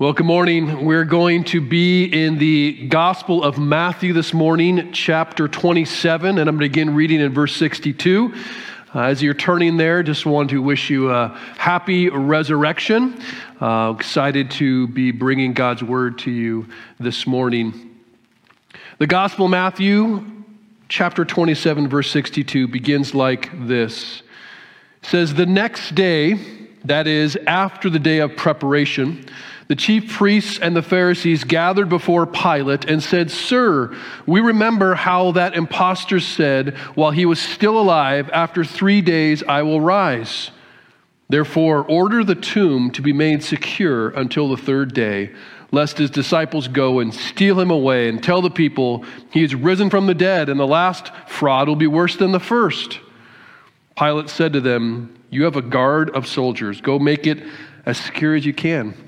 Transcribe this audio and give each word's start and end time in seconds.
Well, 0.00 0.12
good 0.12 0.26
morning. 0.26 0.84
We're 0.84 1.04
going 1.04 1.42
to 1.46 1.60
be 1.60 2.04
in 2.04 2.38
the 2.38 2.86
Gospel 2.86 3.42
of 3.42 3.58
Matthew 3.58 4.12
this 4.12 4.32
morning, 4.32 4.92
chapter 4.92 5.48
27, 5.48 6.38
and 6.38 6.48
I'm 6.48 6.56
going 6.56 6.70
to 6.70 6.72
begin 6.72 6.94
reading 6.94 7.20
in 7.20 7.34
verse 7.34 7.56
62. 7.56 8.32
Uh, 8.94 9.00
as 9.00 9.24
you're 9.24 9.34
turning 9.34 9.76
there, 9.76 10.04
just 10.04 10.24
want 10.24 10.50
to 10.50 10.62
wish 10.62 10.88
you 10.88 11.10
a 11.10 11.36
happy 11.56 12.10
resurrection. 12.10 13.20
Uh, 13.60 13.92
excited 13.98 14.52
to 14.52 14.86
be 14.86 15.10
bringing 15.10 15.52
God's 15.52 15.82
word 15.82 16.20
to 16.20 16.30
you 16.30 16.68
this 17.00 17.26
morning. 17.26 17.96
The 18.98 19.08
Gospel 19.08 19.46
of 19.46 19.50
Matthew, 19.50 20.24
chapter 20.88 21.24
27, 21.24 21.88
verse 21.88 22.08
62, 22.12 22.68
begins 22.68 23.16
like 23.16 23.50
this. 23.66 24.22
It 25.02 25.08
says, 25.08 25.34
The 25.34 25.44
next 25.44 25.96
day, 25.96 26.38
that 26.84 27.08
is, 27.08 27.36
after 27.48 27.90
the 27.90 27.98
day 27.98 28.18
of 28.18 28.36
preparation, 28.36 29.28
the 29.68 29.76
chief 29.76 30.10
priests 30.10 30.58
and 30.58 30.74
the 30.74 30.82
Pharisees 30.82 31.44
gathered 31.44 31.90
before 31.90 32.26
Pilate 32.26 32.86
and 32.86 33.02
said, 33.02 33.30
Sir, 33.30 33.94
we 34.26 34.40
remember 34.40 34.94
how 34.94 35.32
that 35.32 35.54
impostor 35.54 36.20
said, 36.20 36.76
while 36.94 37.10
he 37.10 37.26
was 37.26 37.38
still 37.38 37.78
alive, 37.78 38.30
After 38.32 38.64
three 38.64 39.02
days 39.02 39.42
I 39.42 39.62
will 39.62 39.80
rise. 39.80 40.50
Therefore, 41.28 41.84
order 41.84 42.24
the 42.24 42.34
tomb 42.34 42.90
to 42.92 43.02
be 43.02 43.12
made 43.12 43.44
secure 43.44 44.08
until 44.08 44.48
the 44.48 44.56
third 44.56 44.94
day, 44.94 45.32
lest 45.70 45.98
his 45.98 46.10
disciples 46.10 46.68
go 46.68 47.00
and 47.00 47.12
steal 47.12 47.60
him 47.60 47.70
away 47.70 48.08
and 48.08 48.22
tell 48.22 48.40
the 48.40 48.50
people 48.50 49.04
he 49.30 49.44
is 49.44 49.54
risen 49.54 49.90
from 49.90 50.06
the 50.06 50.14
dead, 50.14 50.48
and 50.48 50.58
the 50.58 50.66
last 50.66 51.12
fraud 51.26 51.68
will 51.68 51.76
be 51.76 51.86
worse 51.86 52.16
than 52.16 52.32
the 52.32 52.40
first. 52.40 53.00
Pilate 53.98 54.30
said 54.30 54.54
to 54.54 54.62
them, 54.62 55.14
You 55.28 55.44
have 55.44 55.56
a 55.56 55.62
guard 55.62 56.08
of 56.16 56.26
soldiers. 56.26 56.80
Go 56.80 56.98
make 56.98 57.26
it 57.26 57.42
as 57.84 57.98
secure 57.98 58.34
as 58.34 58.46
you 58.46 58.54
can. 58.54 59.07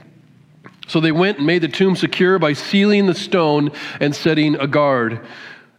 So 0.91 0.99
they 0.99 1.13
went 1.13 1.39
and 1.39 1.47
made 1.47 1.63
the 1.63 1.69
tomb 1.69 1.95
secure 1.95 2.41
by 2.41 2.53
sealing 2.53 3.07
the 3.07 3.15
stone 3.15 3.71
and 4.01 4.13
setting 4.13 4.57
a 4.57 4.67
guard. 4.67 5.25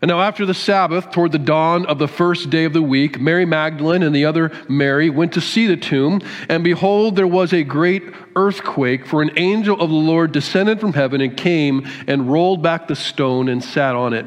And 0.01 0.07
now, 0.07 0.21
after 0.21 0.45
the 0.45 0.53
Sabbath, 0.53 1.11
toward 1.11 1.33
the 1.33 1.37
dawn 1.37 1.85
of 1.85 1.99
the 1.99 2.07
first 2.07 2.49
day 2.49 2.63
of 2.63 2.71
the 2.71 2.81
week, 2.81 3.19
Mary 3.19 3.45
Magdalene 3.45 4.03
and 4.03 4.15
the 4.15 4.23
other 4.23 4.53
Mary 4.69 5.09
went 5.09 5.33
to 5.33 5.41
see 5.41 5.67
the 5.67 5.75
tomb. 5.75 6.21
And 6.47 6.63
behold, 6.63 7.17
there 7.17 7.27
was 7.27 7.51
a 7.51 7.63
great 7.63 8.03
earthquake, 8.37 9.05
for 9.05 9.21
an 9.21 9.31
angel 9.35 9.81
of 9.81 9.89
the 9.89 9.95
Lord 9.95 10.31
descended 10.31 10.79
from 10.79 10.93
heaven 10.93 11.19
and 11.19 11.35
came 11.35 11.85
and 12.07 12.31
rolled 12.31 12.63
back 12.63 12.87
the 12.87 12.95
stone 12.95 13.49
and 13.49 13.61
sat 13.61 13.95
on 13.97 14.13
it. 14.13 14.25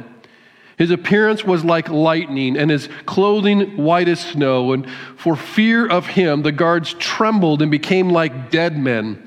His 0.77 0.91
appearance 0.91 1.45
was 1.45 1.65
like 1.65 1.89
lightning, 1.89 2.59
and 2.59 2.71
his 2.71 2.91
clothing 3.07 3.79
white 3.79 4.09
as 4.09 4.21
snow. 4.21 4.75
And 4.75 4.87
for 5.17 5.35
fear 5.35 5.89
of 5.89 6.09
him, 6.09 6.43
the 6.43 6.53
guards 6.53 6.93
trembled 6.99 7.63
and 7.63 7.71
became 7.71 8.11
like 8.11 8.51
dead 8.51 8.77
men. 8.77 9.27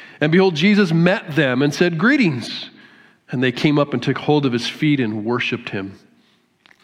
And 0.21 0.31
behold, 0.31 0.55
Jesus 0.55 0.93
met 0.93 1.35
them 1.35 1.61
and 1.61 1.73
said, 1.73 1.97
Greetings. 1.97 2.69
And 3.31 3.41
they 3.41 3.51
came 3.51 3.79
up 3.79 3.93
and 3.93 4.03
took 4.03 4.17
hold 4.17 4.45
of 4.45 4.53
his 4.53 4.67
feet 4.67 4.99
and 4.99 5.25
worshiped 5.25 5.69
him. 5.69 5.97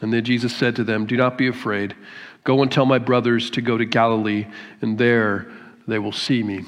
And 0.01 0.11
then 0.11 0.23
Jesus 0.23 0.55
said 0.55 0.75
to 0.77 0.83
them, 0.83 1.05
Do 1.05 1.15
not 1.15 1.37
be 1.37 1.47
afraid. 1.47 1.95
Go 2.43 2.61
and 2.61 2.71
tell 2.71 2.85
my 2.85 2.97
brothers 2.97 3.49
to 3.51 3.61
go 3.61 3.77
to 3.77 3.85
Galilee, 3.85 4.47
and 4.81 4.97
there 4.97 5.51
they 5.87 5.99
will 5.99 6.11
see 6.13 6.41
me. 6.41 6.63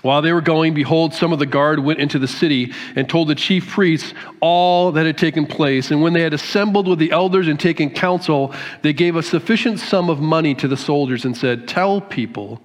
While 0.00 0.20
they 0.20 0.32
were 0.32 0.42
going, 0.42 0.74
behold, 0.74 1.14
some 1.14 1.32
of 1.32 1.38
the 1.38 1.46
guard 1.46 1.78
went 1.78 1.98
into 1.98 2.18
the 2.18 2.28
city 2.28 2.72
and 2.94 3.08
told 3.08 3.28
the 3.28 3.34
chief 3.34 3.70
priests 3.70 4.12
all 4.40 4.92
that 4.92 5.06
had 5.06 5.16
taken 5.16 5.46
place. 5.46 5.90
And 5.90 6.02
when 6.02 6.12
they 6.12 6.20
had 6.20 6.34
assembled 6.34 6.86
with 6.86 6.98
the 6.98 7.10
elders 7.10 7.48
and 7.48 7.58
taken 7.58 7.88
counsel, 7.88 8.54
they 8.82 8.92
gave 8.92 9.16
a 9.16 9.22
sufficient 9.22 9.80
sum 9.80 10.10
of 10.10 10.20
money 10.20 10.54
to 10.56 10.68
the 10.68 10.76
soldiers 10.76 11.24
and 11.24 11.34
said, 11.34 11.66
Tell 11.66 12.02
people 12.02 12.60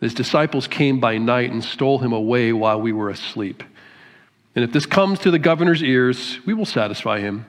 his 0.00 0.14
disciples 0.14 0.66
came 0.66 0.98
by 0.98 1.18
night 1.18 1.50
and 1.50 1.62
stole 1.62 1.98
him 1.98 2.12
away 2.12 2.52
while 2.52 2.80
we 2.80 2.92
were 2.92 3.10
asleep. 3.10 3.62
And 4.54 4.64
if 4.64 4.72
this 4.72 4.86
comes 4.86 5.18
to 5.20 5.30
the 5.30 5.38
governor's 5.38 5.82
ears, 5.82 6.38
we 6.46 6.54
will 6.54 6.64
satisfy 6.64 7.20
him 7.20 7.46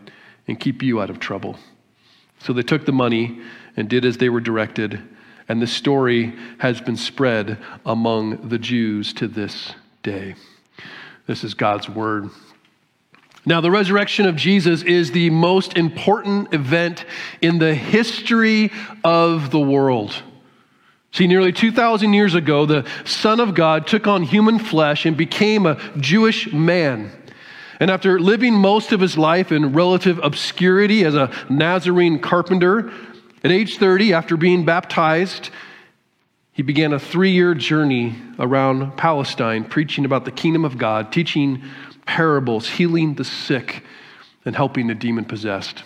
and 0.47 0.59
keep 0.59 0.83
you 0.83 1.01
out 1.01 1.09
of 1.09 1.19
trouble. 1.19 1.57
So 2.39 2.53
they 2.53 2.61
took 2.61 2.85
the 2.85 2.91
money 2.91 3.39
and 3.77 3.89
did 3.89 4.05
as 4.05 4.17
they 4.17 4.29
were 4.29 4.41
directed. 4.41 5.01
And 5.47 5.61
this 5.61 5.71
story 5.71 6.33
has 6.59 6.81
been 6.81 6.97
spread 6.97 7.57
among 7.85 8.49
the 8.49 8.59
Jews 8.59 9.13
to 9.13 9.27
this 9.27 9.73
day. 10.03 10.35
This 11.27 11.43
is 11.43 11.53
God's 11.53 11.89
word. 11.89 12.29
Now, 13.45 13.61
the 13.61 13.71
resurrection 13.71 14.27
of 14.27 14.35
Jesus 14.35 14.83
is 14.83 15.11
the 15.11 15.31
most 15.31 15.75
important 15.75 16.53
event 16.53 17.05
in 17.41 17.57
the 17.57 17.73
history 17.73 18.71
of 19.03 19.49
the 19.49 19.59
world. 19.59 20.13
See, 21.13 21.27
nearly 21.27 21.51
2,000 21.51 22.13
years 22.13 22.35
ago, 22.35 22.65
the 22.65 22.87
Son 23.03 23.41
of 23.41 23.53
God 23.53 23.85
took 23.85 24.07
on 24.07 24.23
human 24.23 24.59
flesh 24.59 25.05
and 25.05 25.17
became 25.17 25.65
a 25.65 25.77
Jewish 25.97 26.51
man. 26.53 27.11
And 27.81 27.91
after 27.91 28.19
living 28.19 28.53
most 28.53 28.93
of 28.93 29.01
his 29.01 29.17
life 29.17 29.51
in 29.51 29.73
relative 29.73 30.19
obscurity 30.23 31.03
as 31.03 31.15
a 31.15 31.31
Nazarene 31.49 32.19
carpenter, 32.19 32.91
at 33.43 33.51
age 33.51 33.77
30, 33.77 34.13
after 34.13 34.37
being 34.37 34.63
baptized, 34.63 35.49
he 36.53 36.61
began 36.61 36.93
a 36.93 36.99
three 36.99 37.31
year 37.31 37.55
journey 37.55 38.15
around 38.39 38.95
Palestine, 38.95 39.65
preaching 39.65 40.05
about 40.05 40.25
the 40.25 40.31
kingdom 40.31 40.63
of 40.63 40.77
God, 40.77 41.11
teaching 41.11 41.63
parables, 42.05 42.69
healing 42.69 43.15
the 43.15 43.25
sick, 43.25 43.83
and 44.45 44.55
helping 44.55 44.87
the 44.87 44.95
demon 44.95 45.25
possessed. 45.25 45.83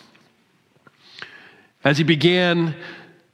As 1.84 1.98
he 1.98 2.04
began 2.04 2.76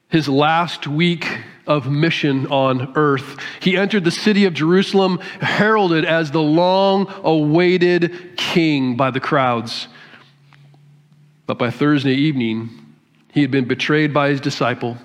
his 0.08 0.30
last 0.30 0.88
week 0.88 1.28
of 1.72 1.90
mission 1.90 2.48
on 2.48 2.92
earth. 2.98 3.38
He 3.62 3.78
entered 3.78 4.04
the 4.04 4.12
city 4.12 4.46
of 4.46 4.54
Jerusalem, 4.54 5.20
heralded 5.40 6.04
as 6.04 6.32
the 6.32 6.42
long 6.42 7.08
awaited 7.24 8.36
king 8.38 8.98
by 8.98 9.12
the 9.12 9.22
crowds. 9.22 9.88
But 11.48 11.58
by 11.58 11.72
Thursday 11.72 12.14
evening, 12.14 12.70
he 13.32 13.42
had 13.42 13.52
been 13.52 13.68
betrayed 13.68 14.14
by 14.14 14.30
his 14.30 14.42
disciple, 14.42 14.98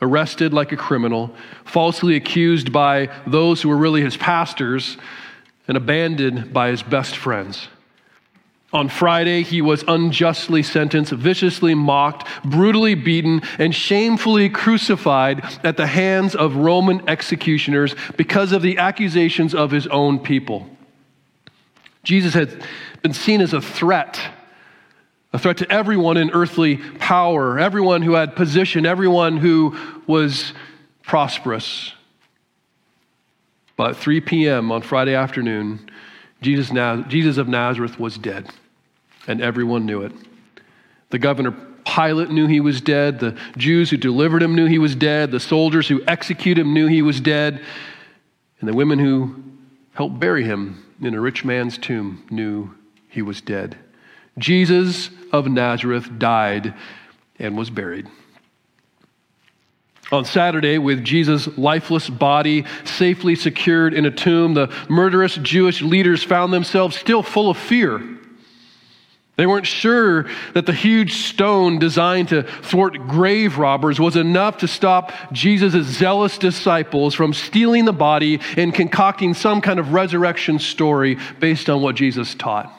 arrested 0.00 0.52
like 0.52 0.70
a 0.70 0.76
criminal, 0.76 1.34
falsely 1.64 2.14
accused 2.14 2.72
by 2.72 3.10
those 3.26 3.60
who 3.60 3.68
were 3.68 3.76
really 3.76 4.02
his 4.02 4.16
pastors, 4.16 4.96
and 5.66 5.76
abandoned 5.76 6.52
by 6.52 6.68
his 6.68 6.82
best 6.82 7.16
friends. 7.16 7.68
On 8.74 8.88
Friday, 8.88 9.44
he 9.44 9.62
was 9.62 9.84
unjustly 9.86 10.64
sentenced, 10.64 11.12
viciously 11.12 11.76
mocked, 11.76 12.26
brutally 12.44 12.96
beaten, 12.96 13.40
and 13.56 13.72
shamefully 13.72 14.48
crucified 14.48 15.44
at 15.62 15.76
the 15.76 15.86
hands 15.86 16.34
of 16.34 16.56
Roman 16.56 17.08
executioners 17.08 17.94
because 18.16 18.50
of 18.50 18.62
the 18.62 18.78
accusations 18.78 19.54
of 19.54 19.70
his 19.70 19.86
own 19.86 20.18
people. 20.18 20.68
Jesus 22.02 22.34
had 22.34 22.66
been 23.00 23.12
seen 23.12 23.40
as 23.40 23.52
a 23.52 23.60
threat, 23.60 24.20
a 25.32 25.38
threat 25.38 25.58
to 25.58 25.72
everyone 25.72 26.16
in 26.16 26.30
earthly 26.32 26.78
power, 26.98 27.60
everyone 27.60 28.02
who 28.02 28.14
had 28.14 28.34
position, 28.34 28.86
everyone 28.86 29.36
who 29.36 29.78
was 30.08 30.52
prosperous. 31.04 31.92
But 33.76 33.90
at 33.90 33.96
3 33.98 34.20
p.m. 34.22 34.72
on 34.72 34.82
Friday 34.82 35.14
afternoon, 35.14 35.88
Jesus, 36.42 36.70
Jesus 37.06 37.38
of 37.38 37.46
Nazareth 37.46 38.00
was 38.00 38.18
dead 38.18 38.50
and 39.26 39.40
everyone 39.40 39.86
knew 39.86 40.02
it. 40.02 40.12
The 41.10 41.18
governor 41.18 41.54
Pilate 41.84 42.30
knew 42.30 42.46
he 42.46 42.60
was 42.60 42.80
dead. 42.80 43.20
The 43.20 43.38
Jews 43.56 43.90
who 43.90 43.96
delivered 43.96 44.42
him 44.42 44.54
knew 44.54 44.66
he 44.66 44.78
was 44.78 44.96
dead. 44.96 45.30
The 45.30 45.40
soldiers 45.40 45.88
who 45.88 46.02
executed 46.06 46.62
him 46.62 46.72
knew 46.72 46.86
he 46.86 47.02
was 47.02 47.20
dead. 47.20 47.62
And 48.60 48.68
the 48.68 48.74
women 48.74 48.98
who 48.98 49.42
helped 49.92 50.18
bury 50.18 50.44
him 50.44 50.84
in 51.00 51.14
a 51.14 51.20
rich 51.20 51.44
man's 51.44 51.76
tomb 51.78 52.26
knew 52.30 52.74
he 53.08 53.22
was 53.22 53.40
dead. 53.40 53.76
Jesus 54.38 55.10
of 55.30 55.46
Nazareth 55.46 56.18
died 56.18 56.74
and 57.38 57.56
was 57.56 57.70
buried. 57.70 58.08
On 60.12 60.24
Saturday, 60.24 60.78
with 60.78 61.04
Jesus' 61.04 61.48
lifeless 61.56 62.10
body 62.10 62.64
safely 62.84 63.34
secured 63.34 63.94
in 63.94 64.04
a 64.04 64.10
tomb, 64.10 64.54
the 64.54 64.72
murderous 64.88 65.36
Jewish 65.36 65.82
leaders 65.82 66.22
found 66.22 66.52
themselves 66.52 66.96
still 66.96 67.22
full 67.22 67.50
of 67.50 67.56
fear 67.56 68.13
They 69.36 69.46
weren't 69.46 69.66
sure 69.66 70.26
that 70.52 70.66
the 70.66 70.72
huge 70.72 71.14
stone 71.14 71.80
designed 71.80 72.28
to 72.28 72.44
thwart 72.44 73.08
grave 73.08 73.58
robbers 73.58 73.98
was 73.98 74.14
enough 74.14 74.58
to 74.58 74.68
stop 74.68 75.12
Jesus' 75.32 75.86
zealous 75.86 76.38
disciples 76.38 77.14
from 77.14 77.34
stealing 77.34 77.84
the 77.84 77.92
body 77.92 78.40
and 78.56 78.72
concocting 78.72 79.34
some 79.34 79.60
kind 79.60 79.80
of 79.80 79.92
resurrection 79.92 80.60
story 80.60 81.18
based 81.40 81.68
on 81.68 81.82
what 81.82 81.96
Jesus 81.96 82.36
taught. 82.36 82.72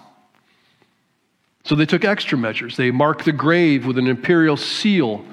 So 1.66 1.76
they 1.76 1.86
took 1.86 2.06
extra 2.06 2.38
measures. 2.38 2.78
They 2.78 2.92
marked 2.92 3.26
the 3.26 3.34
grave 3.34 3.86
with 3.86 3.98
an 3.98 4.08
imperial 4.08 4.56
seal, 4.56 5.26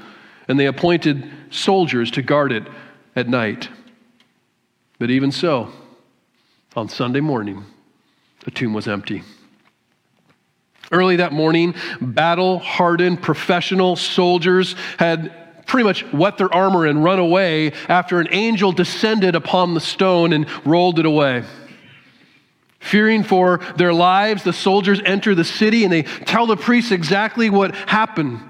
and 0.48 0.58
they 0.58 0.66
appointed 0.66 1.30
soldiers 1.50 2.10
to 2.12 2.22
guard 2.22 2.50
it 2.50 2.66
at 3.14 3.28
night. 3.28 3.68
But 4.98 5.10
even 5.10 5.30
so, 5.30 5.70
on 6.74 6.88
Sunday 6.88 7.20
morning, 7.20 7.64
the 8.44 8.50
tomb 8.50 8.72
was 8.72 8.88
empty. 8.88 9.22
Early 10.92 11.16
that 11.16 11.32
morning, 11.32 11.74
battle 12.00 12.58
hardened 12.58 13.22
professional 13.22 13.96
soldiers 13.96 14.76
had 14.98 15.64
pretty 15.66 15.84
much 15.84 16.04
wet 16.12 16.36
their 16.36 16.52
armor 16.52 16.84
and 16.84 17.02
run 17.02 17.18
away 17.18 17.72
after 17.88 18.20
an 18.20 18.28
angel 18.30 18.72
descended 18.72 19.34
upon 19.34 19.72
the 19.72 19.80
stone 19.80 20.34
and 20.34 20.46
rolled 20.66 20.98
it 20.98 21.06
away. 21.06 21.44
Fearing 22.78 23.22
for 23.22 23.58
their 23.76 23.94
lives, 23.94 24.42
the 24.42 24.52
soldiers 24.52 25.00
enter 25.06 25.34
the 25.34 25.44
city 25.44 25.84
and 25.84 25.92
they 25.92 26.02
tell 26.02 26.46
the 26.46 26.56
priests 26.56 26.92
exactly 26.92 27.48
what 27.48 27.74
happened. 27.74 28.40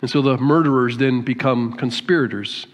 And 0.00 0.08
so 0.08 0.22
the 0.22 0.36
murderers 0.36 0.98
then 0.98 1.22
become 1.22 1.72
conspirators 1.72 2.68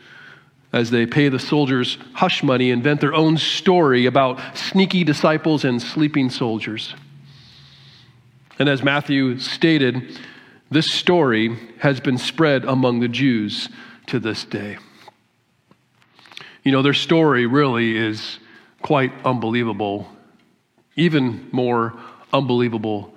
as 0.72 0.90
they 0.90 1.06
pay 1.06 1.30
the 1.30 1.38
soldiers 1.38 1.96
hush 2.12 2.42
money, 2.42 2.70
invent 2.70 3.00
their 3.00 3.14
own 3.14 3.38
story 3.38 4.04
about 4.04 4.40
sneaky 4.54 5.04
disciples 5.04 5.64
and 5.64 5.80
sleeping 5.80 6.28
soldiers. 6.28 6.94
And 8.58 8.68
as 8.68 8.82
Matthew 8.82 9.38
stated, 9.38 10.18
this 10.70 10.92
story 10.92 11.56
has 11.78 12.00
been 12.00 12.18
spread 12.18 12.64
among 12.64 13.00
the 13.00 13.08
Jews 13.08 13.68
to 14.06 14.18
this 14.18 14.44
day. 14.44 14.78
You 16.64 16.72
know, 16.72 16.82
their 16.82 16.94
story 16.94 17.46
really 17.46 17.96
is 17.96 18.38
quite 18.82 19.12
unbelievable, 19.24 20.08
even 20.96 21.48
more 21.52 21.94
unbelievable 22.32 23.14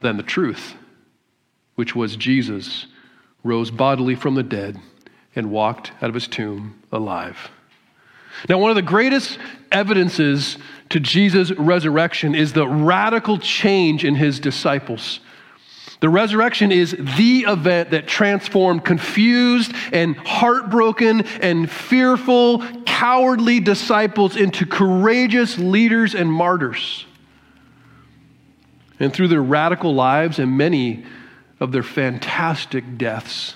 than 0.00 0.16
the 0.16 0.22
truth, 0.22 0.74
which 1.76 1.94
was 1.94 2.16
Jesus 2.16 2.86
rose 3.44 3.70
bodily 3.70 4.14
from 4.14 4.34
the 4.34 4.42
dead 4.42 4.78
and 5.34 5.50
walked 5.50 5.92
out 6.02 6.08
of 6.08 6.14
his 6.14 6.28
tomb 6.28 6.82
alive. 6.90 7.50
Now, 8.48 8.58
one 8.58 8.70
of 8.70 8.76
the 8.76 8.82
greatest 8.82 9.38
evidences 9.70 10.58
to 10.90 11.00
Jesus' 11.00 11.50
resurrection 11.52 12.34
is 12.34 12.52
the 12.52 12.66
radical 12.66 13.38
change 13.38 14.04
in 14.04 14.14
his 14.14 14.40
disciples. 14.40 15.20
The 16.00 16.08
resurrection 16.08 16.72
is 16.72 16.96
the 16.98 17.44
event 17.46 17.92
that 17.92 18.08
transformed 18.08 18.84
confused 18.84 19.72
and 19.92 20.16
heartbroken 20.16 21.20
and 21.40 21.70
fearful, 21.70 22.64
cowardly 22.84 23.60
disciples 23.60 24.36
into 24.36 24.66
courageous 24.66 25.58
leaders 25.58 26.14
and 26.16 26.30
martyrs. 26.30 27.06
And 28.98 29.12
through 29.12 29.28
their 29.28 29.42
radical 29.42 29.94
lives 29.94 30.40
and 30.40 30.58
many 30.58 31.04
of 31.60 31.70
their 31.70 31.84
fantastic 31.84 32.98
deaths, 32.98 33.54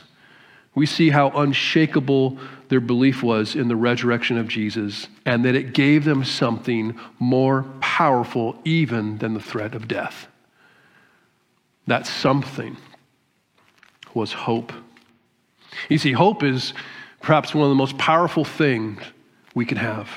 we 0.75 0.87
see 0.87 1.11
how 1.11 1.31
unshakable 1.31 2.38
their 2.69 2.81
belief 2.81 3.23
was 3.23 3.55
in 3.55 3.69
the 3.69 3.77
resurrection 3.77 4.39
of 4.39 4.49
Jesus 4.49 5.09
and 5.25 5.45
that 5.45 5.55
it 5.55 5.73
gave 5.73 6.05
them 6.05 6.25
something 6.25 6.99
more 7.19 7.65
powerful 7.81 8.59
even 8.65 9.19
than 9.19 9.35
the 9.35 9.41
threat 9.41 9.75
of 9.75 9.89
death. 9.89 10.27
That 11.87 12.07
something 12.07 12.77
was 14.15 14.33
hope. 14.33 14.73
You 15.89 15.99
see, 15.99 16.13
hope 16.13 16.43
is 16.43 16.73
perhaps 17.21 17.55
one 17.55 17.65
of 17.65 17.71
the 17.71 17.77
most 17.77 17.99
powerful 17.99 18.45
things 18.45 19.01
we 19.55 19.65
can 19.65 19.79
have. 19.79 20.09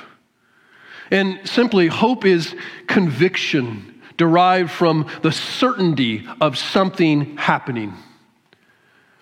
And 1.12 1.48
simply, 1.48 1.88
hope 1.88 2.25
is 2.25 2.56
conviction 2.88 4.01
derived 4.18 4.69
from 4.69 5.07
the 5.22 5.31
certainty 5.31 6.28
of 6.42 6.57
something 6.57 7.38
happening. 7.38 7.94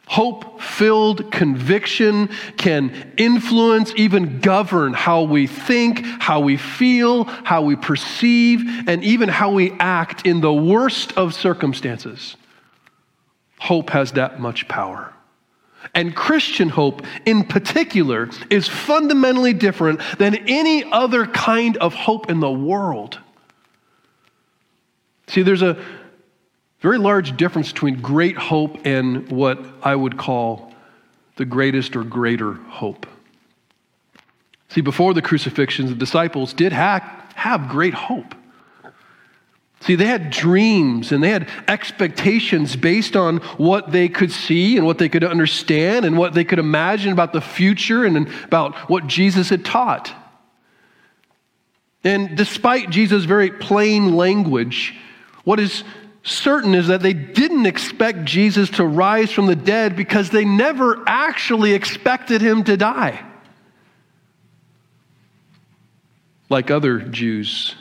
Hope 0.08 0.62
filled 0.62 1.32
conviction 1.32 2.30
can 2.56 3.14
influence, 3.18 3.92
even 3.98 4.40
govern 4.40 4.94
how 4.94 5.24
we 5.24 5.48
think, 5.48 6.06
how 6.06 6.40
we 6.40 6.56
feel, 6.56 7.26
how 7.26 7.62
we 7.62 7.76
perceive, 7.76 8.88
and 8.88 9.04
even 9.04 9.28
how 9.28 9.52
we 9.52 9.74
act 9.80 10.26
in 10.26 10.40
the 10.40 10.54
worst 10.54 11.12
of 11.18 11.34
circumstances. 11.34 12.38
Hope 13.60 13.90
has 13.90 14.14
that 14.14 14.40
much 14.40 14.68
power. 14.70 15.14
And 15.94 16.16
Christian 16.16 16.70
hope, 16.70 17.02
in 17.26 17.44
particular, 17.44 18.30
is 18.50 18.68
fundamentally 18.68 19.54
different 19.54 20.00
than 20.18 20.36
any 20.48 20.90
other 20.90 21.26
kind 21.26 21.76
of 21.78 21.94
hope 21.94 22.30
in 22.30 22.40
the 22.40 22.52
world. 22.52 23.20
See, 25.28 25.42
there's 25.42 25.62
a 25.62 25.78
very 26.80 26.98
large 26.98 27.36
difference 27.38 27.72
between 27.72 28.02
great 28.02 28.38
hope 28.38 28.78
and 28.86 29.30
what 29.32 29.64
I 29.82 29.96
would 29.96 30.18
call 30.18 30.74
the 31.38 31.46
greatest 31.46 31.96
or 31.96 32.04
greater 32.04 32.54
hope. 32.54 33.06
See, 34.70 34.82
before 34.82 35.14
the 35.14 35.22
crucifixion, 35.22 35.88
the 35.88 35.96
disciples 35.96 36.54
did 36.54 36.74
have, 36.74 37.02
have 37.36 37.70
great 37.70 37.94
hope. 37.94 38.36
See, 39.82 39.96
they 39.96 40.06
had 40.06 40.32
dreams 40.32 41.12
and 41.12 41.24
they 41.24 41.30
had 41.30 41.50
expectations 41.68 42.76
based 42.76 43.16
on 43.16 43.38
what 43.58 43.92
they 43.92 44.10
could 44.10 44.32
see 44.32 44.76
and 44.76 44.86
what 44.86 44.98
they 44.98 45.08
could 45.08 45.24
understand 45.24 46.04
and 46.04 46.18
what 46.18 46.34
they 46.34 46.44
could 46.44 46.60
imagine 46.60 47.14
about 47.14 47.32
the 47.32 47.42
future 47.42 48.04
and 48.04 48.28
about 48.44 48.76
what 48.90 49.08
Jesus 49.08 49.50
had 49.50 49.64
taught. 49.64 50.12
And 52.04 52.36
despite 52.36 52.90
Jesus' 52.90 53.26
very 53.26 53.52
plain 53.52 54.16
language, 54.16 54.96
what 55.44 55.60
is 55.60 55.84
certain 56.28 56.76
is 56.76 56.88
that 56.88 57.02
they 57.02 57.14
didn't 57.14 57.66
expect 57.66 58.26
Jesus 58.26 58.70
to 58.72 58.86
rise 58.86 59.32
from 59.32 59.46
the 59.46 59.56
dead 59.56 59.96
because 59.96 60.30
they 60.30 60.46
never 60.46 61.04
actually 61.08 61.74
expected 61.74 62.42
him 62.42 62.64
to 62.66 62.76
die. 62.76 63.24
Like 66.50 66.70
other 66.70 67.00
Jews, 67.00 67.76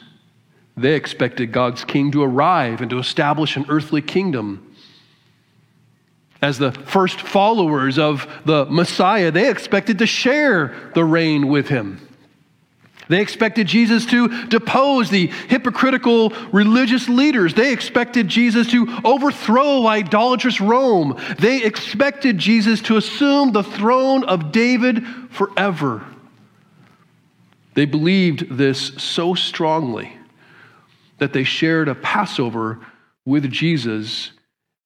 they 0.77 0.95
expected 0.95 1.53
God's 1.53 1.85
king 1.85 2.11
to 2.13 2.23
arrive 2.23 2.81
and 2.81 2.91
to 2.91 2.99
establish 2.99 3.57
an 3.57 3.67
earthly 3.69 4.03
kingdom. 4.03 4.75
As 6.41 6.59
the 6.59 6.73
first 6.73 7.21
followers 7.21 7.99
of 7.99 8.29
the 8.45 8.67
Messiah, 8.67 9.31
they 9.31 9.51
expected 9.51 9.99
to 9.99 10.07
share 10.07 10.91
the 10.95 11.05
reign 11.05 11.49
with 11.49 11.69
him. 11.69 12.06
They 13.09 13.21
expected 13.21 13.69
Jesus 13.69 14.05
to 14.07 14.47
depose 14.49 15.11
the 15.11 15.29
hypocritical 15.49 16.31
religious 16.53 17.09
leaders. 17.09 17.55
They 17.55 17.73
expected 17.73 18.27
Jesus 18.27 18.71
to 18.73 18.99
overthrow 19.05 19.87
idolatrous 19.87 20.61
Rome. 20.61 21.21
They 21.39 21.63
expected 21.63 22.39
Jesus 22.39 22.81
to 22.83 22.97
assume 22.97 23.53
the 23.53 23.63
throne 23.63 24.25
of 24.25 24.51
David 24.51 25.05
forever. 25.31 26.05
They 27.75 27.85
believed 27.85 28.57
this 28.57 28.93
so 28.97 29.35
strongly 29.35 30.13
that 31.19 31.33
they 31.33 31.45
shared 31.45 31.89
a 31.89 31.95
Passover 31.95 32.81
with 33.25 33.51
Jesus. 33.51 34.33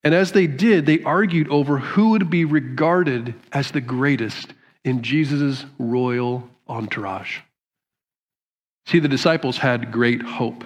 And 0.04 0.14
as 0.14 0.32
they 0.32 0.46
did, 0.46 0.86
they 0.86 1.02
argued 1.02 1.48
over 1.48 1.78
who 1.78 2.10
would 2.10 2.28
be 2.28 2.44
regarded 2.44 3.34
as 3.52 3.70
the 3.70 3.80
greatest 3.80 4.52
in 4.84 5.02
Jesus' 5.02 5.64
royal 5.78 6.48
entourage. 6.68 7.38
See, 8.86 8.98
the 8.98 9.08
disciples 9.08 9.58
had 9.58 9.92
great 9.92 10.22
hope. 10.22 10.64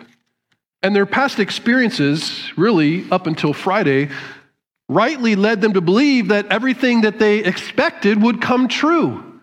And 0.83 0.95
their 0.95 1.07
past 1.07 1.39
experiences, 1.39 2.53
really 2.57 3.11
up 3.11 3.27
until 3.27 3.53
Friday, 3.53 4.11
rightly 4.89 5.35
led 5.35 5.61
them 5.61 5.73
to 5.73 5.81
believe 5.81 6.29
that 6.29 6.47
everything 6.53 7.03
that 7.03 7.19
they 7.19 7.39
expected 7.39 8.23
would 8.23 8.43
come 8.43 8.69
true. 8.69 9.41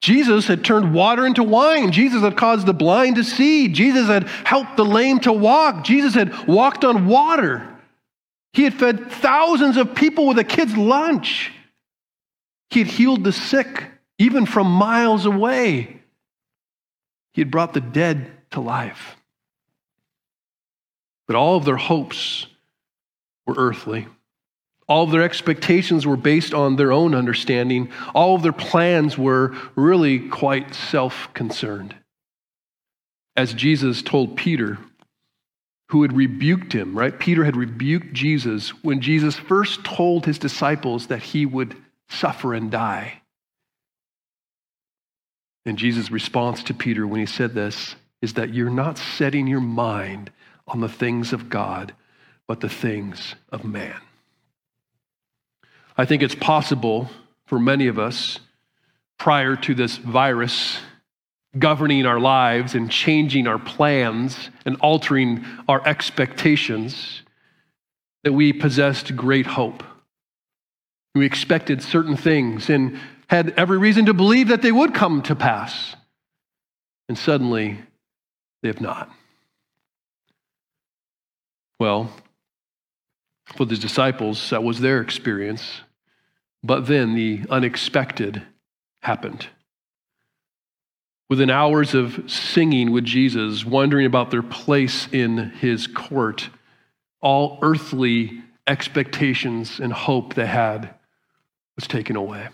Jesus 0.00 0.46
had 0.46 0.64
turned 0.64 0.94
water 0.94 1.26
into 1.26 1.42
wine. 1.42 1.92
Jesus 1.92 2.22
had 2.22 2.36
caused 2.36 2.66
the 2.66 2.72
blind 2.72 3.16
to 3.16 3.24
see. 3.24 3.68
Jesus 3.68 4.06
had 4.06 4.28
helped 4.28 4.76
the 4.76 4.84
lame 4.84 5.20
to 5.20 5.32
walk. 5.32 5.84
Jesus 5.84 6.14
had 6.14 6.46
walked 6.46 6.84
on 6.84 7.06
water. 7.06 7.66
He 8.52 8.64
had 8.64 8.74
fed 8.74 9.10
thousands 9.10 9.76
of 9.76 9.94
people 9.94 10.26
with 10.26 10.38
a 10.38 10.44
kid's 10.44 10.76
lunch. 10.76 11.52
He 12.70 12.80
had 12.80 12.88
healed 12.88 13.24
the 13.24 13.32
sick, 13.32 13.84
even 14.18 14.46
from 14.46 14.68
miles 14.68 15.26
away. 15.26 15.99
He 17.32 17.40
had 17.40 17.50
brought 17.50 17.72
the 17.72 17.80
dead 17.80 18.30
to 18.52 18.60
life. 18.60 19.16
But 21.26 21.36
all 21.36 21.56
of 21.56 21.64
their 21.64 21.76
hopes 21.76 22.46
were 23.46 23.54
earthly. 23.56 24.08
All 24.88 25.04
of 25.04 25.12
their 25.12 25.22
expectations 25.22 26.04
were 26.04 26.16
based 26.16 26.52
on 26.52 26.74
their 26.74 26.90
own 26.90 27.14
understanding. 27.14 27.90
All 28.12 28.34
of 28.34 28.42
their 28.42 28.52
plans 28.52 29.16
were 29.16 29.54
really 29.76 30.28
quite 30.28 30.74
self 30.74 31.32
concerned. 31.32 31.94
As 33.36 33.54
Jesus 33.54 34.02
told 34.02 34.36
Peter, 34.36 34.78
who 35.90 36.02
had 36.02 36.12
rebuked 36.12 36.72
him, 36.72 36.98
right? 36.98 37.16
Peter 37.16 37.44
had 37.44 37.56
rebuked 37.56 38.12
Jesus 38.12 38.70
when 38.82 39.00
Jesus 39.00 39.36
first 39.36 39.84
told 39.84 40.26
his 40.26 40.38
disciples 40.38 41.06
that 41.06 41.22
he 41.22 41.46
would 41.46 41.76
suffer 42.08 42.54
and 42.54 42.70
die. 42.70 43.22
And 45.70 45.78
Jesus' 45.78 46.10
response 46.10 46.64
to 46.64 46.74
Peter 46.74 47.06
when 47.06 47.20
he 47.20 47.26
said 47.26 47.54
this 47.54 47.94
is 48.20 48.34
that 48.34 48.52
you're 48.52 48.68
not 48.68 48.98
setting 48.98 49.46
your 49.46 49.60
mind 49.60 50.32
on 50.66 50.80
the 50.80 50.88
things 50.88 51.32
of 51.32 51.48
God, 51.48 51.94
but 52.48 52.58
the 52.58 52.68
things 52.68 53.36
of 53.52 53.64
man. 53.64 53.94
I 55.96 56.06
think 56.06 56.24
it's 56.24 56.34
possible 56.34 57.08
for 57.46 57.60
many 57.60 57.86
of 57.86 58.00
us 58.00 58.40
prior 59.16 59.54
to 59.54 59.72
this 59.76 59.96
virus 59.96 60.80
governing 61.56 62.04
our 62.04 62.18
lives 62.18 62.74
and 62.74 62.90
changing 62.90 63.46
our 63.46 63.60
plans 63.60 64.50
and 64.66 64.76
altering 64.80 65.44
our 65.68 65.86
expectations 65.86 67.22
that 68.24 68.32
we 68.32 68.52
possessed 68.52 69.14
great 69.14 69.46
hope. 69.46 69.84
We 71.14 71.26
expected 71.26 71.80
certain 71.80 72.16
things 72.16 72.68
and 72.68 72.98
had 73.30 73.54
every 73.56 73.78
reason 73.78 74.06
to 74.06 74.12
believe 74.12 74.48
that 74.48 74.60
they 74.60 74.72
would 74.72 74.92
come 74.92 75.22
to 75.22 75.36
pass. 75.36 75.94
And 77.08 77.16
suddenly, 77.16 77.78
they 78.60 78.68
have 78.68 78.80
not. 78.80 79.08
Well, 81.78 82.10
for 83.44 83.64
the 83.64 83.76
disciples, 83.76 84.50
that 84.50 84.64
was 84.64 84.80
their 84.80 85.00
experience. 85.00 85.80
But 86.64 86.88
then 86.88 87.14
the 87.14 87.42
unexpected 87.48 88.42
happened. 89.00 89.46
Within 91.28 91.50
hours 91.50 91.94
of 91.94 92.28
singing 92.28 92.90
with 92.90 93.04
Jesus, 93.04 93.64
wondering 93.64 94.06
about 94.06 94.32
their 94.32 94.42
place 94.42 95.06
in 95.12 95.50
his 95.50 95.86
court, 95.86 96.50
all 97.22 97.60
earthly 97.62 98.42
expectations 98.66 99.78
and 99.78 99.92
hope 99.92 100.34
they 100.34 100.46
had 100.46 100.92
was 101.76 101.86
taken 101.86 102.16
away. 102.16 102.48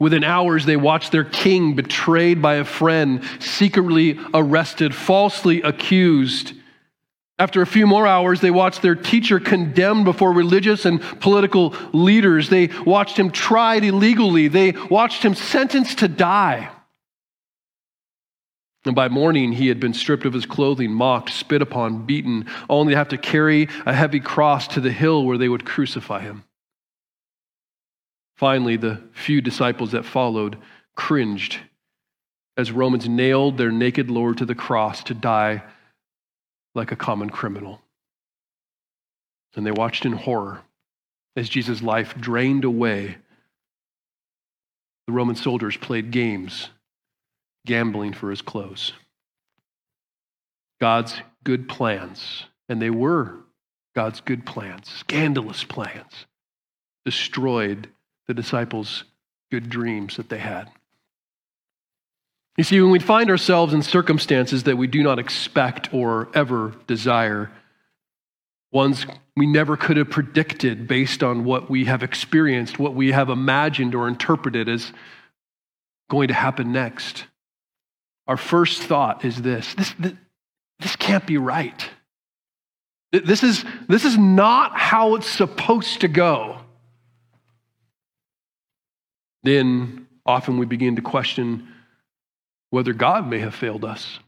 Within 0.00 0.24
hours, 0.24 0.64
they 0.64 0.78
watched 0.78 1.12
their 1.12 1.24
king 1.24 1.74
betrayed 1.74 2.40
by 2.40 2.54
a 2.54 2.64
friend, 2.64 3.22
secretly 3.38 4.18
arrested, 4.32 4.94
falsely 4.94 5.60
accused. 5.60 6.54
After 7.38 7.60
a 7.60 7.66
few 7.66 7.86
more 7.86 8.06
hours, 8.06 8.40
they 8.40 8.50
watched 8.50 8.80
their 8.80 8.94
teacher 8.94 9.38
condemned 9.38 10.06
before 10.06 10.32
religious 10.32 10.86
and 10.86 11.02
political 11.20 11.74
leaders. 11.92 12.48
They 12.48 12.68
watched 12.86 13.18
him 13.18 13.30
tried 13.30 13.84
illegally. 13.84 14.48
They 14.48 14.72
watched 14.72 15.22
him 15.22 15.34
sentenced 15.34 15.98
to 15.98 16.08
die. 16.08 16.70
And 18.86 18.94
by 18.94 19.08
morning, 19.08 19.52
he 19.52 19.68
had 19.68 19.80
been 19.80 19.92
stripped 19.92 20.24
of 20.24 20.32
his 20.32 20.46
clothing, 20.46 20.92
mocked, 20.92 21.30
spit 21.30 21.60
upon, 21.60 22.06
beaten, 22.06 22.46
only 22.70 22.94
to 22.94 22.96
have 22.96 23.10
to 23.10 23.18
carry 23.18 23.68
a 23.84 23.92
heavy 23.92 24.20
cross 24.20 24.66
to 24.68 24.80
the 24.80 24.92
hill 24.92 25.26
where 25.26 25.36
they 25.36 25.50
would 25.50 25.66
crucify 25.66 26.20
him. 26.20 26.44
Finally, 28.40 28.78
the 28.78 28.98
few 29.12 29.42
disciples 29.42 29.92
that 29.92 30.02
followed 30.02 30.56
cringed 30.96 31.58
as 32.56 32.72
Romans 32.72 33.06
nailed 33.06 33.58
their 33.58 33.70
naked 33.70 34.10
Lord 34.10 34.38
to 34.38 34.46
the 34.46 34.54
cross 34.54 35.04
to 35.04 35.14
die 35.14 35.62
like 36.74 36.90
a 36.90 36.96
common 36.96 37.28
criminal. 37.28 37.82
And 39.54 39.66
they 39.66 39.70
watched 39.70 40.06
in 40.06 40.12
horror 40.12 40.62
as 41.36 41.50
Jesus' 41.50 41.82
life 41.82 42.14
drained 42.18 42.64
away. 42.64 43.18
The 45.06 45.12
Roman 45.12 45.36
soldiers 45.36 45.76
played 45.76 46.10
games 46.10 46.70
gambling 47.66 48.14
for 48.14 48.30
his 48.30 48.40
clothes. 48.40 48.94
God's 50.80 51.20
good 51.44 51.68
plans, 51.68 52.46
and 52.70 52.80
they 52.80 52.88
were 52.88 53.34
God's 53.94 54.22
good 54.22 54.46
plans, 54.46 54.88
scandalous 54.88 55.62
plans, 55.62 56.24
destroyed 57.04 57.90
the 58.30 58.42
disciples' 58.42 59.04
good 59.50 59.68
dreams 59.68 60.16
that 60.16 60.28
they 60.28 60.38
had. 60.38 60.70
You 62.56 62.64
see, 62.64 62.80
when 62.80 62.90
we 62.90 62.98
find 62.98 63.30
ourselves 63.30 63.74
in 63.74 63.82
circumstances 63.82 64.62
that 64.64 64.76
we 64.76 64.86
do 64.86 65.02
not 65.02 65.18
expect 65.18 65.92
or 65.92 66.28
ever 66.34 66.74
desire, 66.86 67.50
ones 68.72 69.06
we 69.36 69.46
never 69.46 69.76
could 69.76 69.96
have 69.96 70.10
predicted 70.10 70.86
based 70.86 71.22
on 71.22 71.44
what 71.44 71.68
we 71.68 71.86
have 71.86 72.02
experienced, 72.02 72.78
what 72.78 72.94
we 72.94 73.12
have 73.12 73.30
imagined 73.30 73.94
or 73.94 74.08
interpreted 74.08 74.68
as 74.68 74.92
going 76.08 76.28
to 76.28 76.34
happen 76.34 76.72
next 76.72 77.24
our 78.30 78.36
first 78.36 78.84
thought 78.84 79.24
is 79.24 79.42
this 79.42 79.74
this, 79.74 79.92
this, 79.98 80.12
this 80.78 80.94
can't 80.94 81.26
be 81.26 81.36
right. 81.36 81.90
This 83.10 83.42
is, 83.42 83.64
this 83.88 84.04
is 84.04 84.16
not 84.16 84.78
how 84.78 85.16
it's 85.16 85.28
supposed 85.28 86.02
to 86.02 86.08
go. 86.08 86.59
Then 89.42 90.06
often 90.26 90.58
we 90.58 90.66
begin 90.66 90.96
to 90.96 91.02
question 91.02 91.68
whether 92.70 92.92
God 92.92 93.28
may 93.28 93.38
have 93.40 93.54
failed 93.54 93.84
us. 93.84 94.18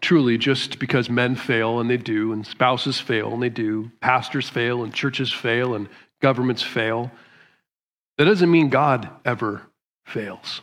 Truly, 0.00 0.38
just 0.38 0.78
because 0.78 1.10
men 1.10 1.34
fail, 1.34 1.80
and 1.80 1.90
they 1.90 1.96
do, 1.96 2.32
and 2.32 2.46
spouses 2.46 3.00
fail, 3.00 3.32
and 3.32 3.42
they 3.42 3.48
do, 3.48 3.90
pastors 4.00 4.48
fail, 4.48 4.84
and 4.84 4.94
churches 4.94 5.32
fail, 5.32 5.74
and 5.74 5.88
governments 6.22 6.62
fail, 6.62 7.10
that 8.16 8.24
doesn't 8.24 8.50
mean 8.50 8.68
God 8.68 9.08
ever 9.24 9.62
fails. 10.06 10.60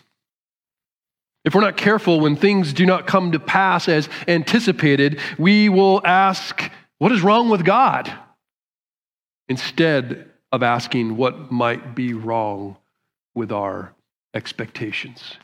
If 1.43 1.53
we're 1.53 1.61
not 1.61 1.77
careful, 1.77 2.21
when 2.21 2.35
things 2.35 2.73
do 2.73 2.85
not 2.85 3.07
come 3.07 3.33
to 3.33 3.39
pass 3.39 3.87
as 3.87 4.09
anticipated, 4.27 5.19
we 5.37 5.69
will 5.69 6.01
ask, 6.05 6.71
What 6.97 7.11
is 7.11 7.21
wrong 7.21 7.49
with 7.49 7.63
God? 7.65 8.11
instead 9.47 10.31
of 10.55 10.63
asking 10.63 11.17
what 11.17 11.51
might 11.51 11.95
be 11.95 12.13
wrong 12.13 12.77
with 13.33 13.51
our 13.51 13.93
expectations. 14.33 15.35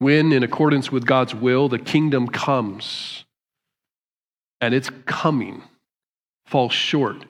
When, 0.00 0.32
in 0.32 0.42
accordance 0.42 0.90
with 0.90 1.06
God's 1.06 1.32
will, 1.32 1.68
the 1.68 1.78
kingdom 1.78 2.26
comes 2.26 3.24
and 4.60 4.74
its 4.74 4.90
coming 5.06 5.62
falls 6.44 6.72
short 6.72 7.24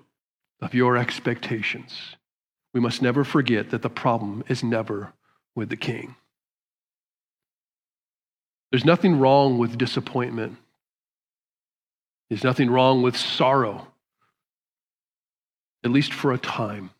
of 0.62 0.72
your 0.72 0.96
expectations, 0.96 2.16
we 2.72 2.80
must 2.80 3.02
never 3.02 3.24
forget 3.24 3.68
that 3.68 3.82
the 3.82 3.90
problem 3.90 4.42
is 4.48 4.64
never 4.64 5.12
with 5.54 5.68
the 5.68 5.76
king. 5.76 6.14
There's 8.70 8.86
nothing 8.86 9.18
wrong 9.18 9.58
with 9.58 9.76
disappointment. 9.76 10.56
There's 12.30 12.42
nothing 12.42 12.70
wrong 12.70 13.02
with 13.02 13.18
sorrow, 13.18 13.88
at 15.84 15.90
least 15.90 16.12
for 16.12 16.32
a 16.32 16.38
time. 16.38 16.90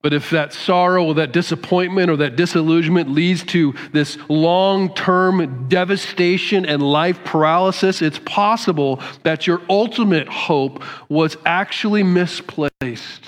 But 0.00 0.12
if 0.12 0.30
that 0.30 0.52
sorrow 0.52 1.06
or 1.06 1.14
that 1.14 1.32
disappointment 1.32 2.08
or 2.08 2.18
that 2.18 2.36
disillusionment 2.36 3.10
leads 3.10 3.42
to 3.46 3.74
this 3.92 4.16
long 4.28 4.94
term 4.94 5.66
devastation 5.68 6.64
and 6.64 6.80
life 6.80 7.24
paralysis, 7.24 8.00
it's 8.00 8.20
possible 8.20 9.02
that 9.24 9.46
your 9.46 9.60
ultimate 9.68 10.28
hope 10.28 10.84
was 11.08 11.36
actually 11.44 12.04
misplaced. 12.04 13.24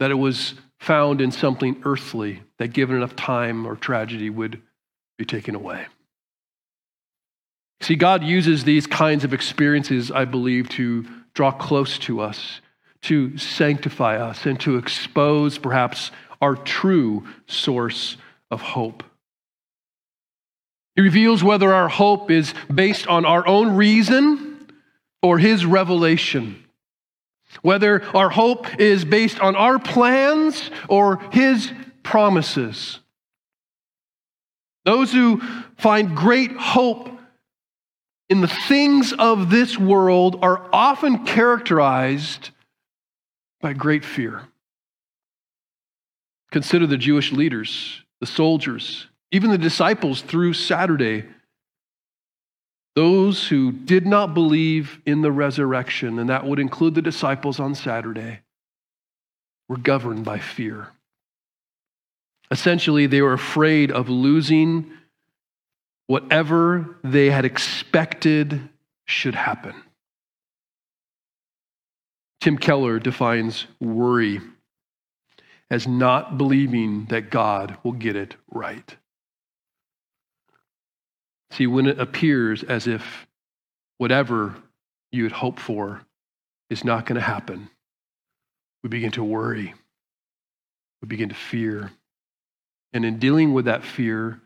That 0.00 0.10
it 0.10 0.18
was 0.18 0.54
found 0.80 1.20
in 1.20 1.30
something 1.30 1.80
earthly 1.84 2.42
that, 2.58 2.68
given 2.68 2.96
enough 2.96 3.14
time 3.14 3.66
or 3.66 3.76
tragedy, 3.76 4.30
would 4.30 4.60
be 5.16 5.24
taken 5.24 5.54
away. 5.54 5.86
See, 7.80 7.94
God 7.94 8.24
uses 8.24 8.64
these 8.64 8.88
kinds 8.88 9.22
of 9.22 9.32
experiences, 9.32 10.10
I 10.10 10.24
believe, 10.24 10.68
to 10.70 11.06
draw 11.38 11.52
close 11.52 12.00
to 12.00 12.18
us, 12.20 12.60
to 13.00 13.38
sanctify 13.38 14.16
us, 14.16 14.44
and 14.44 14.58
to 14.58 14.76
expose 14.76 15.56
perhaps 15.56 16.10
our 16.42 16.56
true 16.56 17.24
source 17.46 18.16
of 18.50 18.60
hope. 18.60 19.04
He 20.96 21.02
reveals 21.02 21.44
whether 21.44 21.72
our 21.72 21.88
hope 21.88 22.32
is 22.32 22.52
based 22.74 23.06
on 23.06 23.24
our 23.24 23.46
own 23.46 23.76
reason 23.76 24.66
or 25.22 25.38
His 25.38 25.64
revelation, 25.64 26.64
whether 27.62 28.02
our 28.16 28.30
hope 28.30 28.80
is 28.80 29.04
based 29.04 29.38
on 29.38 29.54
our 29.54 29.78
plans 29.78 30.72
or 30.88 31.20
His 31.30 31.72
promises. 32.02 32.98
Those 34.84 35.12
who 35.12 35.40
find 35.76 36.16
great 36.16 36.50
hope 36.56 37.10
in 38.28 38.40
the 38.40 38.48
things 38.48 39.12
of 39.12 39.50
this 39.50 39.78
world 39.78 40.38
are 40.42 40.68
often 40.72 41.24
characterized 41.24 42.50
by 43.60 43.72
great 43.72 44.04
fear. 44.04 44.42
Consider 46.50 46.86
the 46.86 46.96
Jewish 46.96 47.32
leaders, 47.32 48.02
the 48.20 48.26
soldiers, 48.26 49.06
even 49.30 49.50
the 49.50 49.58
disciples 49.58 50.22
through 50.22 50.54
Saturday. 50.54 51.24
Those 52.94 53.48
who 53.48 53.70
did 53.70 54.06
not 54.06 54.34
believe 54.34 55.00
in 55.06 55.22
the 55.22 55.32
resurrection, 55.32 56.18
and 56.18 56.28
that 56.28 56.44
would 56.44 56.58
include 56.58 56.94
the 56.94 57.02
disciples 57.02 57.60
on 57.60 57.74
Saturday, 57.74 58.40
were 59.68 59.76
governed 59.76 60.24
by 60.24 60.38
fear. 60.38 60.88
Essentially, 62.50 63.06
they 63.06 63.20
were 63.20 63.34
afraid 63.34 63.92
of 63.92 64.08
losing 64.08 64.90
whatever 66.08 66.96
they 67.04 67.30
had 67.30 67.44
expected 67.44 68.68
should 69.06 69.36
happen. 69.36 69.74
Tim 72.40 72.58
Keller 72.58 72.98
defines 72.98 73.66
worry 73.78 74.40
as 75.70 75.86
not 75.86 76.38
believing 76.38 77.04
that 77.06 77.30
God 77.30 77.76
will 77.82 77.92
get 77.92 78.16
it 78.16 78.36
right. 78.50 78.96
See, 81.50 81.66
when 81.66 81.86
it 81.86 81.98
appears 81.98 82.62
as 82.62 82.86
if 82.86 83.26
whatever 83.98 84.56
you 85.12 85.24
had 85.24 85.32
hoped 85.32 85.60
for 85.60 86.02
is 86.70 86.84
not 86.84 87.06
going 87.06 87.16
to 87.16 87.26
happen, 87.26 87.68
we 88.82 88.88
begin 88.88 89.10
to 89.12 89.24
worry. 89.24 89.74
We 91.02 91.06
begin 91.06 91.28
to 91.28 91.34
fear. 91.34 91.90
And 92.92 93.04
in 93.04 93.18
dealing 93.18 93.52
with 93.52 93.66
that 93.66 93.84
fear, 93.84 94.40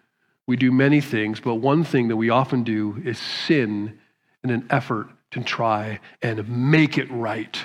we 0.47 0.57
do 0.57 0.73
many 0.73 1.01
things, 1.01 1.41
but 1.41 1.57
one 1.57 1.85
thing 1.85 2.09
that 2.09 2.17
we 2.17 2.31
often 2.31 2.65
do 2.65 3.01
is 3.05 3.19
sin 3.19 3.99
in 4.43 4.51
an 4.51 4.67
effort 4.71 5.09
to 5.33 5.43
try 5.43 6.01
and 6.21 6.49
make 6.49 6.99
it 6.99 7.11
right 7.11 7.59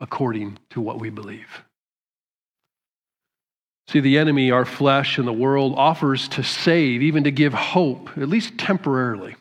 according 0.00 0.58
to 0.70 0.80
what 0.80 0.98
we 0.98 1.10
believe. 1.10 1.62
See, 3.88 4.00
the 4.00 4.18
enemy, 4.18 4.50
our 4.50 4.64
flesh, 4.64 5.16
and 5.16 5.28
the 5.28 5.32
world 5.32 5.74
offers 5.76 6.28
to 6.30 6.42
save, 6.42 7.02
even 7.02 7.24
to 7.24 7.30
give 7.30 7.54
hope, 7.54 8.10
at 8.18 8.28
least 8.28 8.58
temporarily. 8.58 9.36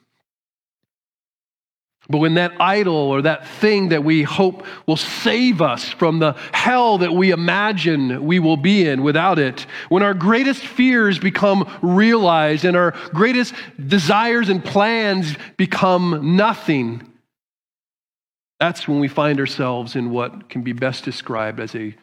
But 2.10 2.20
when 2.20 2.36
that 2.36 2.54
idol 2.60 2.96
or 2.96 3.24
that 3.24 3.48
thing 3.48 3.90
that 3.90 4.04
we 4.04 4.24
hope 4.24 4.66
will 4.86 4.98
save 4.98 5.62
us 5.62 5.90
from 5.90 6.20
the 6.20 6.34
hell 6.54 7.00
that 7.00 7.14
we 7.14 7.32
imagine 7.32 8.26
we 8.26 8.40
will 8.40 8.58
be 8.58 8.88
in 8.88 9.02
without 9.02 9.40
it, 9.40 9.66
when 9.90 10.04
our 10.04 10.14
greatest 10.14 10.62
fears 10.62 11.18
become 11.18 11.68
realized 11.82 12.64
and 12.64 12.78
our 12.78 12.92
greatest 13.14 13.56
desires 13.88 14.50
and 14.50 14.64
plans 14.64 15.36
become 15.58 16.36
nothing, 16.36 17.12
that's 18.60 18.88
when 18.88 19.00
we 19.00 19.08
find 19.08 19.40
ourselves 19.40 19.96
in 19.96 20.12
what 20.12 20.50
can 20.50 20.62
be 20.62 20.74
best 20.74 21.04
described 21.04 21.60
as 21.60 21.76
a 21.76 21.96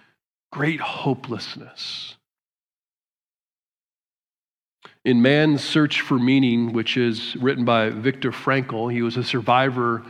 great 0.51 0.81
hopelessness. 0.81 2.17
In 5.05 5.21
Man's 5.21 5.65
Search 5.65 6.01
for 6.01 6.17
Meaning, 6.17 6.73
which 6.73 6.97
is 6.97 7.35
written 7.37 7.65
by 7.65 7.91
Viktor 7.91 8.31
Frankl, 8.31 8.93
he 8.93 9.03
was 9.03 9.17
a 9.17 9.25
survivor 9.25 10.05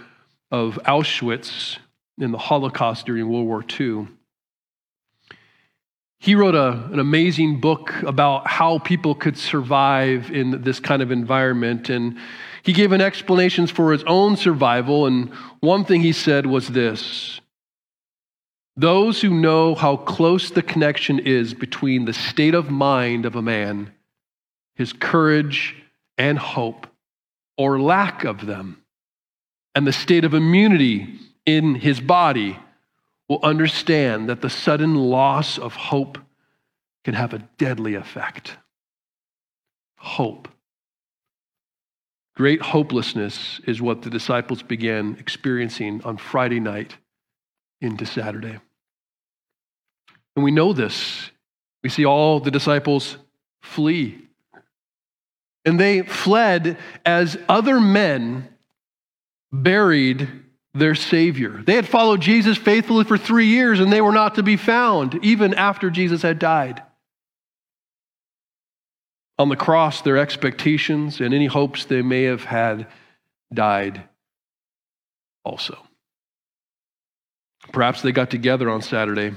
of 0.50 0.78
Auschwitz 0.84 1.78
in 2.18 2.30
the 2.30 2.36
Holocaust 2.36 3.06
during 3.06 3.26
World 3.26 3.46
War 3.46 3.64
II. 3.80 4.08
He 6.18 6.34
wrote 6.34 6.54
a, 6.54 6.90
an 6.92 6.98
amazing 6.98 7.58
book 7.58 8.02
about 8.02 8.46
how 8.46 8.80
people 8.80 9.14
could 9.14 9.38
survive 9.38 10.30
in 10.30 10.60
this 10.62 10.78
kind 10.78 11.00
of 11.00 11.10
environment. 11.10 11.88
And 11.88 12.18
he 12.62 12.74
gave 12.74 12.92
an 12.92 13.00
explanations 13.00 13.70
for 13.70 13.92
his 13.92 14.04
own 14.04 14.36
survival. 14.36 15.06
And 15.06 15.30
one 15.60 15.86
thing 15.86 16.02
he 16.02 16.12
said 16.12 16.44
was 16.44 16.68
this 16.68 17.40
Those 18.76 19.22
who 19.22 19.30
know 19.30 19.74
how 19.74 19.96
close 19.96 20.50
the 20.50 20.62
connection 20.62 21.18
is 21.18 21.54
between 21.54 22.04
the 22.04 22.12
state 22.12 22.54
of 22.54 22.70
mind 22.70 23.24
of 23.24 23.36
a 23.36 23.42
man 23.42 23.90
his 24.74 24.92
courage 24.92 25.74
and 26.18 26.38
hope, 26.38 26.86
or 27.56 27.80
lack 27.80 28.24
of 28.24 28.46
them, 28.46 28.82
and 29.74 29.86
the 29.86 29.92
state 29.92 30.24
of 30.24 30.34
immunity 30.34 31.18
in 31.46 31.74
his 31.74 32.00
body, 32.00 32.58
will 33.28 33.40
understand 33.42 34.28
that 34.28 34.40
the 34.40 34.50
sudden 34.50 34.94
loss 34.94 35.58
of 35.58 35.74
hope 35.74 36.18
can 37.04 37.14
have 37.14 37.32
a 37.32 37.38
deadly 37.58 37.94
effect. 37.94 38.56
Hope. 39.96 40.48
Great 42.34 42.62
hopelessness 42.62 43.60
is 43.66 43.82
what 43.82 44.02
the 44.02 44.10
disciples 44.10 44.62
began 44.62 45.16
experiencing 45.18 46.02
on 46.04 46.16
Friday 46.16 46.60
night 46.60 46.96
into 47.80 48.06
Saturday. 48.06 48.58
And 50.34 50.44
we 50.44 50.50
know 50.50 50.72
this. 50.72 51.30
We 51.82 51.90
see 51.90 52.04
all 52.04 52.40
the 52.40 52.50
disciples 52.50 53.18
flee 53.60 54.28
and 55.64 55.78
they 55.78 56.02
fled 56.02 56.76
as 57.04 57.36
other 57.48 57.80
men 57.80 58.48
buried 59.52 60.28
their 60.74 60.94
Savior. 60.94 61.62
They 61.64 61.74
had 61.74 61.86
followed 61.86 62.20
Jesus 62.20 62.56
faithfully 62.56 63.04
for 63.04 63.18
three 63.18 63.46
years 63.46 63.78
and 63.78 63.92
they 63.92 64.00
were 64.00 64.12
not 64.12 64.36
to 64.36 64.42
be 64.42 64.56
found, 64.56 65.22
even 65.24 65.54
after 65.54 65.90
Jesus 65.90 66.22
had 66.22 66.38
died. 66.38 66.82
On 69.38 69.48
the 69.48 69.56
cross, 69.56 70.02
their 70.02 70.18
expectations 70.18 71.20
and 71.20 71.34
any 71.34 71.46
hopes 71.46 71.84
they 71.84 72.02
may 72.02 72.24
have 72.24 72.44
had 72.44 72.86
died 73.52 74.02
also. 75.44 75.78
Perhaps 77.72 78.02
they 78.02 78.12
got 78.12 78.30
together 78.30 78.68
on 78.70 78.82
Saturday. 78.82 79.34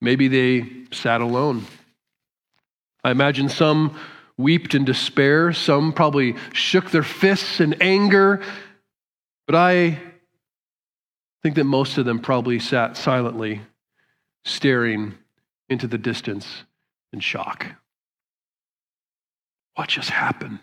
Maybe 0.00 0.28
they 0.28 0.86
sat 0.92 1.20
alone. 1.20 1.64
I 3.04 3.10
imagine 3.10 3.48
some 3.48 3.96
wept 4.36 4.74
in 4.74 4.84
despair. 4.84 5.52
Some 5.52 5.92
probably 5.92 6.36
shook 6.52 6.90
their 6.90 7.02
fists 7.02 7.60
in 7.60 7.74
anger. 7.80 8.42
But 9.46 9.56
I 9.56 9.98
think 11.42 11.56
that 11.56 11.64
most 11.64 11.98
of 11.98 12.04
them 12.04 12.20
probably 12.20 12.58
sat 12.58 12.96
silently, 12.96 13.60
staring 14.44 15.14
into 15.68 15.86
the 15.86 15.98
distance 15.98 16.64
in 17.12 17.20
shock. 17.20 17.66
What 19.74 19.88
just 19.88 20.10
happened? 20.10 20.60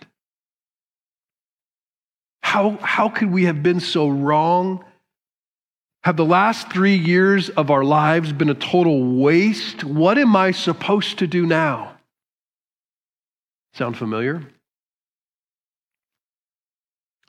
How, 2.42 2.78
how 2.82 3.10
could 3.10 3.32
we 3.32 3.46
have 3.46 3.62
been 3.62 3.80
so 3.80 4.08
wrong? 4.08 4.84
Have 6.04 6.16
the 6.16 6.26
last 6.26 6.72
three 6.72 6.96
years 6.96 7.50
of 7.50 7.70
our 7.70 7.84
lives 7.84 8.32
been 8.32 8.50
a 8.50 8.56
total 8.56 9.18
waste? 9.18 9.84
What 9.84 10.18
am 10.18 10.36
I 10.36 10.52
supposed 10.52 11.20
to 11.20 11.28
do 11.28 11.46
now? 11.46 11.99
Sound 13.74 13.98
familiar? 13.98 14.44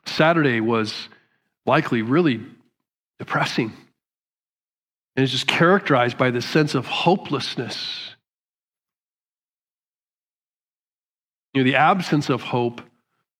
Saturday 0.05 0.59
was 0.59 1.07
likely 1.65 2.01
really 2.01 2.41
depressing. 3.19 3.71
And 5.15 5.23
it's 5.23 5.31
just 5.31 5.47
characterized 5.47 6.17
by 6.17 6.31
this 6.31 6.45
sense 6.45 6.75
of 6.75 6.85
hopelessness. 6.85 8.15
You 11.53 11.63
know, 11.63 11.69
the 11.69 11.75
absence 11.75 12.29
of 12.29 12.41
hope 12.41 12.81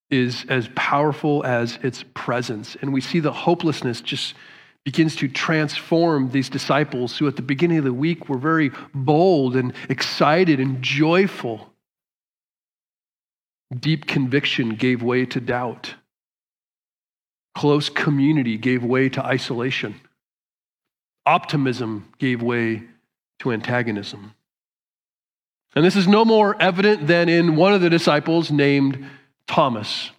is 0.10 0.46
as 0.50 0.70
powerful 0.76 1.46
as 1.46 1.80
its 1.82 2.04
presence. 2.14 2.76
And 2.82 2.92
we 2.92 3.02
see 3.02 3.22
the 3.22 3.32
hopelessness 3.32 4.02
just 4.02 4.36
begins 4.84 5.16
to 5.18 5.28
transform 5.28 6.32
these 6.32 6.50
disciples 6.50 7.18
who, 7.18 7.28
at 7.28 7.38
the 7.38 7.42
beginning 7.42 7.78
of 7.78 7.84
the 7.86 7.94
week, 7.94 8.28
were 8.28 8.38
very 8.38 8.72
bold 8.94 9.56
and 9.56 9.74
excited 9.90 10.60
and 10.60 10.82
joyful. 10.82 11.71
Deep 13.78 14.06
conviction 14.06 14.76
gave 14.76 15.02
way 15.02 15.26
to 15.26 15.40
doubt. 15.40 15.96
Close 17.56 17.90
community 17.90 18.58
gave 18.58 18.84
way 18.84 19.10
to 19.10 19.24
isolation. 19.24 20.00
Optimism 21.26 22.12
gave 22.18 22.42
way 22.42 22.84
to 23.40 23.52
antagonism. 23.52 24.34
And 25.76 25.86
this 25.86 25.96
is 25.96 26.08
no 26.08 26.26
more 26.26 26.62
evident 26.62 27.08
than 27.08 27.30
in 27.30 27.56
one 27.56 27.74
of 27.74 27.82
the 27.82 27.90
disciples 27.90 28.52
named 28.52 29.06
Thomas. 29.48 30.12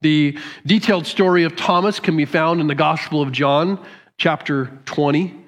The 0.00 0.38
detailed 0.64 1.06
story 1.06 1.44
of 1.44 1.56
Thomas 1.56 2.00
can 2.00 2.16
be 2.16 2.24
found 2.24 2.60
in 2.60 2.66
the 2.66 2.74
Gospel 2.74 3.22
of 3.22 3.32
John, 3.32 3.84
chapter 4.18 4.66
20. 4.86 5.45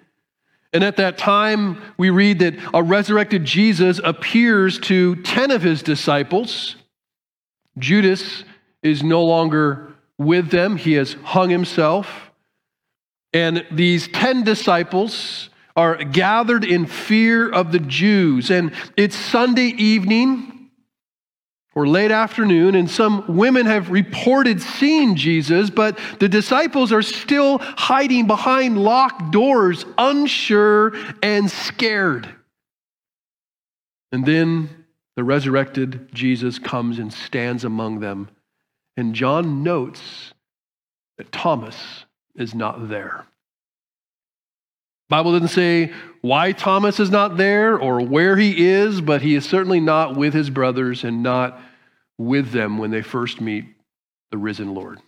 And 0.72 0.84
at 0.84 0.96
that 0.96 1.16
time, 1.16 1.80
we 1.96 2.10
read 2.10 2.40
that 2.40 2.54
a 2.74 2.82
resurrected 2.82 3.44
Jesus 3.44 4.00
appears 4.04 4.78
to 4.80 5.16
10 5.16 5.50
of 5.50 5.62
his 5.62 5.82
disciples. 5.82 6.76
Judas 7.78 8.44
is 8.82 9.02
no 9.02 9.24
longer 9.24 9.94
with 10.18 10.50
them, 10.50 10.76
he 10.76 10.94
has 10.94 11.14
hung 11.22 11.48
himself. 11.48 12.30
And 13.32 13.64
these 13.70 14.08
10 14.08 14.42
disciples 14.42 15.48
are 15.76 15.96
gathered 15.96 16.64
in 16.64 16.86
fear 16.86 17.48
of 17.48 17.70
the 17.70 17.78
Jews. 17.78 18.50
And 18.50 18.72
it's 18.96 19.14
Sunday 19.14 19.68
evening 19.68 20.57
or 21.78 21.86
late 21.86 22.10
afternoon, 22.10 22.74
and 22.74 22.90
some 22.90 23.24
women 23.28 23.64
have 23.64 23.88
reported 23.88 24.60
seeing 24.60 25.14
Jesus, 25.14 25.70
but 25.70 25.96
the 26.18 26.28
disciples 26.28 26.92
are 26.92 27.02
still 27.02 27.58
hiding 27.58 28.26
behind 28.26 28.82
locked 28.82 29.30
doors, 29.30 29.84
unsure 29.96 30.92
and 31.22 31.48
scared. 31.48 32.28
And 34.10 34.26
then 34.26 34.86
the 35.14 35.22
resurrected 35.22 36.12
Jesus 36.12 36.58
comes 36.58 36.98
and 36.98 37.12
stands 37.12 37.62
among 37.62 38.00
them. 38.00 38.28
And 38.96 39.14
John 39.14 39.62
notes 39.62 40.34
that 41.16 41.30
Thomas 41.30 41.76
is 42.34 42.56
not 42.56 42.88
there. 42.88 43.24
Bible 45.08 45.30
doesn't 45.30 45.48
say 45.48 45.92
why 46.22 46.50
Thomas 46.50 46.98
is 46.98 47.08
not 47.08 47.36
there 47.36 47.78
or 47.78 48.00
where 48.00 48.36
he 48.36 48.66
is, 48.66 49.00
but 49.00 49.22
he 49.22 49.36
is 49.36 49.48
certainly 49.48 49.78
not 49.78 50.16
with 50.16 50.34
his 50.34 50.50
brothers 50.50 51.04
and 51.04 51.22
not 51.22 51.62
with 52.18 52.50
them 52.50 52.78
when 52.78 52.90
they 52.90 53.02
first 53.02 53.40
meet 53.40 53.64
the 54.30 54.38
risen 54.38 54.74
Lord. 54.74 55.00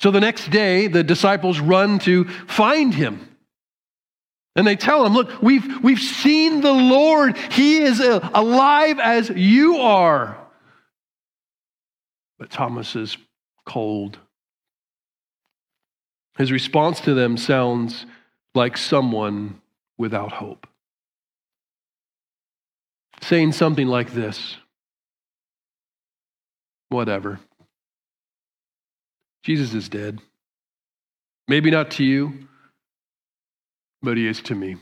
So 0.00 0.10
the 0.10 0.20
next 0.20 0.50
day, 0.50 0.86
the 0.86 1.04
disciples 1.04 1.60
run 1.60 1.98
to 2.00 2.24
find 2.24 2.94
him. 2.94 3.28
And 4.54 4.66
they 4.66 4.76
tell 4.76 5.06
him, 5.06 5.14
Look, 5.14 5.42
we've, 5.42 5.82
we've 5.82 6.00
seen 6.00 6.60
the 6.60 6.72
Lord. 6.72 7.36
He 7.36 7.78
is 7.78 8.00
alive 8.00 8.98
as 8.98 9.30
you 9.30 9.78
are. 9.78 10.36
But 12.38 12.50
Thomas 12.50 12.96
is 12.96 13.16
cold. 13.64 14.18
His 16.36 16.50
response 16.50 17.00
to 17.02 17.14
them 17.14 17.36
sounds 17.36 18.06
like 18.54 18.76
someone 18.76 19.60
without 19.98 20.32
hope. 20.32 20.66
Saying 23.20 23.52
something 23.52 23.86
like 23.86 24.12
this 24.12 24.56
Whatever. 26.92 27.40
Jesus 29.44 29.72
is 29.72 29.88
dead. 29.88 30.20
Maybe 31.48 31.70
not 31.70 31.92
to 31.92 32.04
you, 32.04 32.46
but 34.02 34.16
he 34.16 34.26
is 34.26 34.40
to 34.42 34.54
me. 34.54 34.76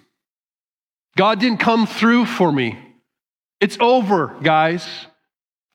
God 1.17 1.39
didn't 1.39 1.59
come 1.59 1.87
through 1.87 2.27
for 2.27 2.51
me. 2.51 2.79
It's 3.61 3.79
over, 3.81 4.37
guys. 4.43 4.87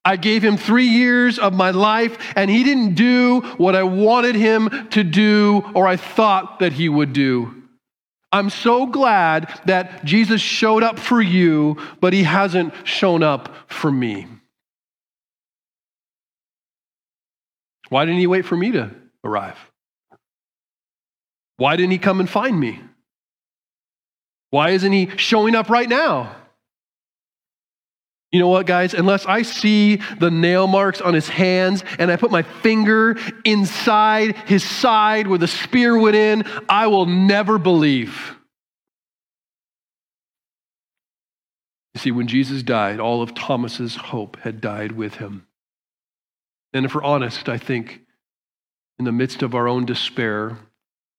I 0.03 0.17
gave 0.17 0.43
him 0.43 0.57
three 0.57 0.87
years 0.87 1.39
of 1.39 1.53
my 1.53 1.71
life, 1.71 2.17
and 2.35 2.51
he 2.51 2.63
didn't 2.63 2.95
do 2.95 3.39
what 3.57 3.75
I 3.75 3.83
wanted 3.83 4.35
him 4.35 4.89
to 4.89 5.03
do 5.03 5.63
or 5.73 5.87
I 5.87 5.95
thought 5.95 6.59
that 6.59 6.73
he 6.73 6.89
would 6.89 7.13
do. 7.13 7.63
I'm 8.31 8.49
so 8.49 8.85
glad 8.85 9.61
that 9.65 10.03
Jesus 10.03 10.41
showed 10.41 10.83
up 10.83 10.99
for 10.99 11.21
you, 11.21 11.77
but 12.01 12.11
he 12.11 12.23
hasn't 12.23 12.73
shown 12.85 13.23
up 13.23 13.55
for 13.67 13.89
me. 13.89 14.27
Why 17.89 18.05
didn't 18.05 18.19
he 18.19 18.27
wait 18.27 18.45
for 18.45 18.57
me 18.57 18.71
to 18.71 18.91
arrive? 19.23 19.57
Why 21.57 21.75
didn't 21.75 21.91
he 21.91 21.97
come 21.97 22.19
and 22.19 22.29
find 22.29 22.59
me? 22.59 22.81
Why 24.49 24.71
isn't 24.71 24.91
he 24.91 25.09
showing 25.17 25.55
up 25.55 25.69
right 25.69 25.87
now? 25.87 26.35
You 28.31 28.39
know 28.39 28.49
what, 28.49 28.65
guys? 28.65 28.93
Unless 28.93 29.25
I 29.25 29.43
see 29.43 29.97
the 30.19 30.29
nail 30.29 30.67
marks 30.67 30.99
on 30.99 31.13
his 31.13 31.29
hands 31.29 31.85
and 31.99 32.11
I 32.11 32.17
put 32.17 32.31
my 32.31 32.41
finger 32.41 33.17
inside 33.45 34.35
his 34.45 34.63
side 34.63 35.27
where 35.27 35.37
the 35.37 35.47
spear 35.47 35.97
went 35.97 36.17
in, 36.17 36.43
I 36.67 36.87
will 36.87 37.05
never 37.05 37.57
believe. 37.57 38.35
You 41.93 42.01
see, 42.01 42.11
when 42.11 42.27
Jesus 42.27 42.61
died, 42.61 42.99
all 42.99 43.21
of 43.21 43.35
Thomas's 43.35 43.95
hope 43.95 44.37
had 44.41 44.59
died 44.59 44.91
with 44.91 45.15
him. 45.15 45.47
And 46.75 46.85
if 46.85 46.93
we're 46.93 47.03
honest, 47.03 47.47
I 47.47 47.57
think 47.57 48.01
in 48.99 49.05
the 49.05 49.13
midst 49.13 49.41
of 49.41 49.55
our 49.55 49.65
own 49.65 49.85
despair, 49.85 50.57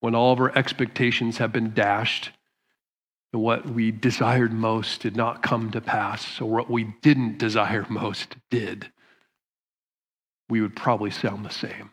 when 0.00 0.14
all 0.14 0.34
of 0.34 0.38
our 0.38 0.54
expectations 0.56 1.38
have 1.38 1.50
been 1.50 1.72
dashed, 1.72 2.30
and 3.32 3.40
what 3.40 3.64
we 3.64 3.90
desired 3.90 4.52
most 4.52 5.00
did 5.00 5.16
not 5.16 5.42
come 5.42 5.70
to 5.70 5.80
pass, 5.80 6.42
or 6.42 6.50
what 6.50 6.70
we 6.70 6.94
didn't 7.00 7.38
desire 7.38 7.86
most 7.90 8.36
did, 8.50 8.92
we 10.50 10.60
would 10.60 10.76
probably 10.76 11.10
sound 11.10 11.46
the 11.46 11.50
same. 11.50 11.90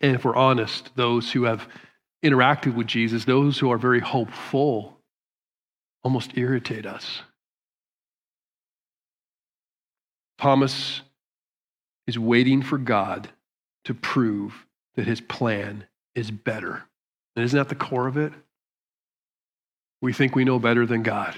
And 0.00 0.16
if 0.16 0.24
we're 0.24 0.34
honest, 0.34 0.90
those 0.96 1.32
who 1.32 1.44
have 1.44 1.68
interacted 2.24 2.74
with 2.74 2.86
Jesus, 2.86 3.26
those 3.26 3.58
who 3.58 3.70
are 3.70 3.76
very 3.76 4.00
hopeful, 4.00 4.98
almost 6.02 6.38
irritate 6.38 6.86
us. 6.86 7.20
Thomas 10.38 11.02
is 12.08 12.18
waiting 12.18 12.62
for 12.62 12.78
God 12.78 13.28
to 13.84 13.94
prove 13.94 14.66
that 14.96 15.06
his 15.06 15.20
plan 15.20 15.84
is 16.14 16.30
better. 16.30 16.82
And 17.36 17.44
isn't 17.44 17.56
that 17.56 17.68
the 17.68 17.74
core 17.76 18.08
of 18.08 18.16
it? 18.16 18.32
We 20.00 20.12
think 20.12 20.34
we 20.34 20.44
know 20.44 20.58
better 20.58 20.86
than 20.86 21.02
God. 21.02 21.36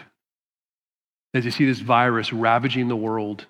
As 1.35 1.45
you 1.45 1.51
see 1.51 1.67
this 1.67 1.81
virus 1.81 2.33
ravaging 2.33 2.89
the 2.89 2.97
world, 2.97 3.47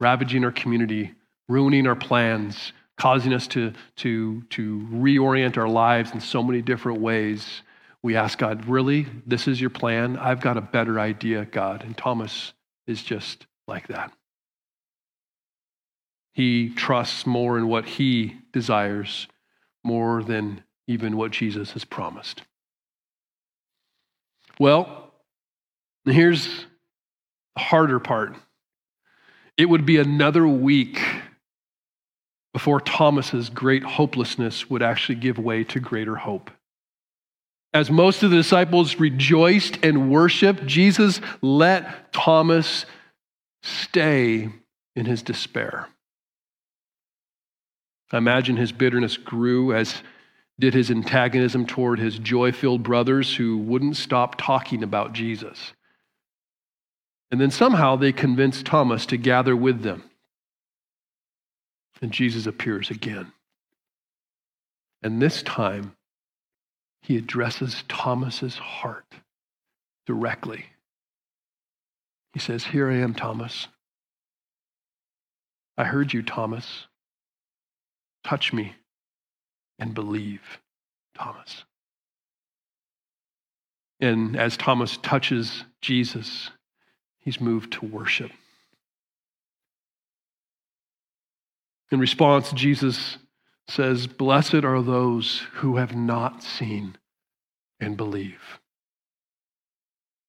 ravaging 0.00 0.44
our 0.44 0.50
community, 0.50 1.14
ruining 1.48 1.86
our 1.86 1.94
plans, 1.94 2.72
causing 2.96 3.34
us 3.34 3.46
to, 3.48 3.72
to, 3.96 4.42
to 4.50 4.88
reorient 4.90 5.58
our 5.58 5.68
lives 5.68 6.12
in 6.12 6.20
so 6.20 6.42
many 6.42 6.62
different 6.62 7.00
ways, 7.00 7.62
we 8.02 8.16
ask 8.16 8.38
God, 8.38 8.66
Really? 8.66 9.06
This 9.26 9.46
is 9.46 9.60
your 9.60 9.70
plan? 9.70 10.16
I've 10.16 10.40
got 10.40 10.56
a 10.56 10.62
better 10.62 10.98
idea, 10.98 11.44
God. 11.44 11.84
And 11.84 11.96
Thomas 11.96 12.54
is 12.86 13.02
just 13.02 13.46
like 13.68 13.88
that. 13.88 14.10
He 16.36 16.68
trusts 16.68 17.26
more 17.26 17.56
in 17.56 17.66
what 17.66 17.86
he 17.86 18.36
desires 18.52 19.26
more 19.82 20.22
than 20.22 20.62
even 20.86 21.16
what 21.16 21.30
Jesus 21.30 21.70
has 21.70 21.86
promised. 21.86 22.42
Well, 24.60 25.14
here's 26.04 26.66
the 27.54 27.62
harder 27.62 27.98
part 27.98 28.36
it 29.56 29.64
would 29.64 29.86
be 29.86 29.96
another 29.96 30.46
week 30.46 31.00
before 32.52 32.82
Thomas's 32.82 33.48
great 33.48 33.82
hopelessness 33.82 34.68
would 34.68 34.82
actually 34.82 35.14
give 35.14 35.38
way 35.38 35.64
to 35.64 35.80
greater 35.80 36.16
hope. 36.16 36.50
As 37.72 37.90
most 37.90 38.22
of 38.22 38.28
the 38.28 38.36
disciples 38.36 39.00
rejoiced 39.00 39.78
and 39.82 40.10
worshiped, 40.10 40.66
Jesus 40.66 41.18
let 41.40 42.12
Thomas 42.12 42.84
stay 43.62 44.50
in 44.94 45.06
his 45.06 45.22
despair. 45.22 45.88
I 48.12 48.18
imagine 48.18 48.56
his 48.56 48.72
bitterness 48.72 49.16
grew 49.16 49.74
as 49.74 50.02
did 50.58 50.74
his 50.74 50.90
antagonism 50.90 51.66
toward 51.66 51.98
his 51.98 52.18
joy 52.18 52.52
filled 52.52 52.82
brothers 52.82 53.36
who 53.36 53.58
wouldn't 53.58 53.96
stop 53.96 54.36
talking 54.38 54.82
about 54.82 55.12
Jesus. 55.12 55.72
And 57.30 57.40
then 57.40 57.50
somehow 57.50 57.96
they 57.96 58.12
convinced 58.12 58.64
Thomas 58.64 59.04
to 59.06 59.16
gather 59.16 59.54
with 59.56 59.82
them. 59.82 60.04
And 62.00 62.12
Jesus 62.12 62.46
appears 62.46 62.90
again. 62.90 63.32
And 65.02 65.20
this 65.20 65.42
time, 65.42 65.96
he 67.02 67.16
addresses 67.16 67.84
Thomas's 67.88 68.56
heart 68.56 69.06
directly. 70.06 70.66
He 72.32 72.38
says, 72.38 72.64
Here 72.64 72.90
I 72.90 72.96
am, 72.96 73.14
Thomas. 73.14 73.68
I 75.76 75.84
heard 75.84 76.12
you, 76.12 76.22
Thomas. 76.22 76.86
Touch 78.26 78.52
me 78.52 78.74
and 79.78 79.94
believe, 79.94 80.58
Thomas. 81.16 81.64
And 84.00 84.36
as 84.36 84.56
Thomas 84.56 84.96
touches 84.96 85.62
Jesus, 85.80 86.50
he's 87.20 87.40
moved 87.40 87.74
to 87.74 87.86
worship. 87.86 88.32
In 91.92 92.00
response, 92.00 92.50
Jesus 92.50 93.18
says, 93.68 94.08
Blessed 94.08 94.64
are 94.64 94.82
those 94.82 95.42
who 95.54 95.76
have 95.76 95.94
not 95.94 96.42
seen 96.42 96.96
and 97.78 97.96
believe. 97.96 98.58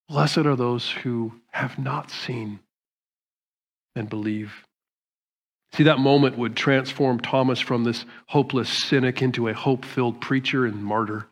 Blessed 0.07 0.45
are 0.45 0.55
those 0.55 0.91
who 0.91 1.33
have 1.49 1.79
not 1.79 2.11
seen 2.11 2.59
and 3.95 4.07
believe. 4.07 4.53
See, 5.73 5.83
that 5.83 5.99
moment 5.99 6.37
would 6.37 6.55
transform 6.55 7.19
Thomas 7.19 7.59
from 7.59 7.83
this 7.83 8.05
hopeless 8.27 8.69
cynic 8.69 9.21
into 9.21 9.47
a 9.47 9.53
hope 9.53 9.85
filled 9.85 10.21
preacher 10.21 10.65
and 10.65 10.83
martyr. 10.83 11.27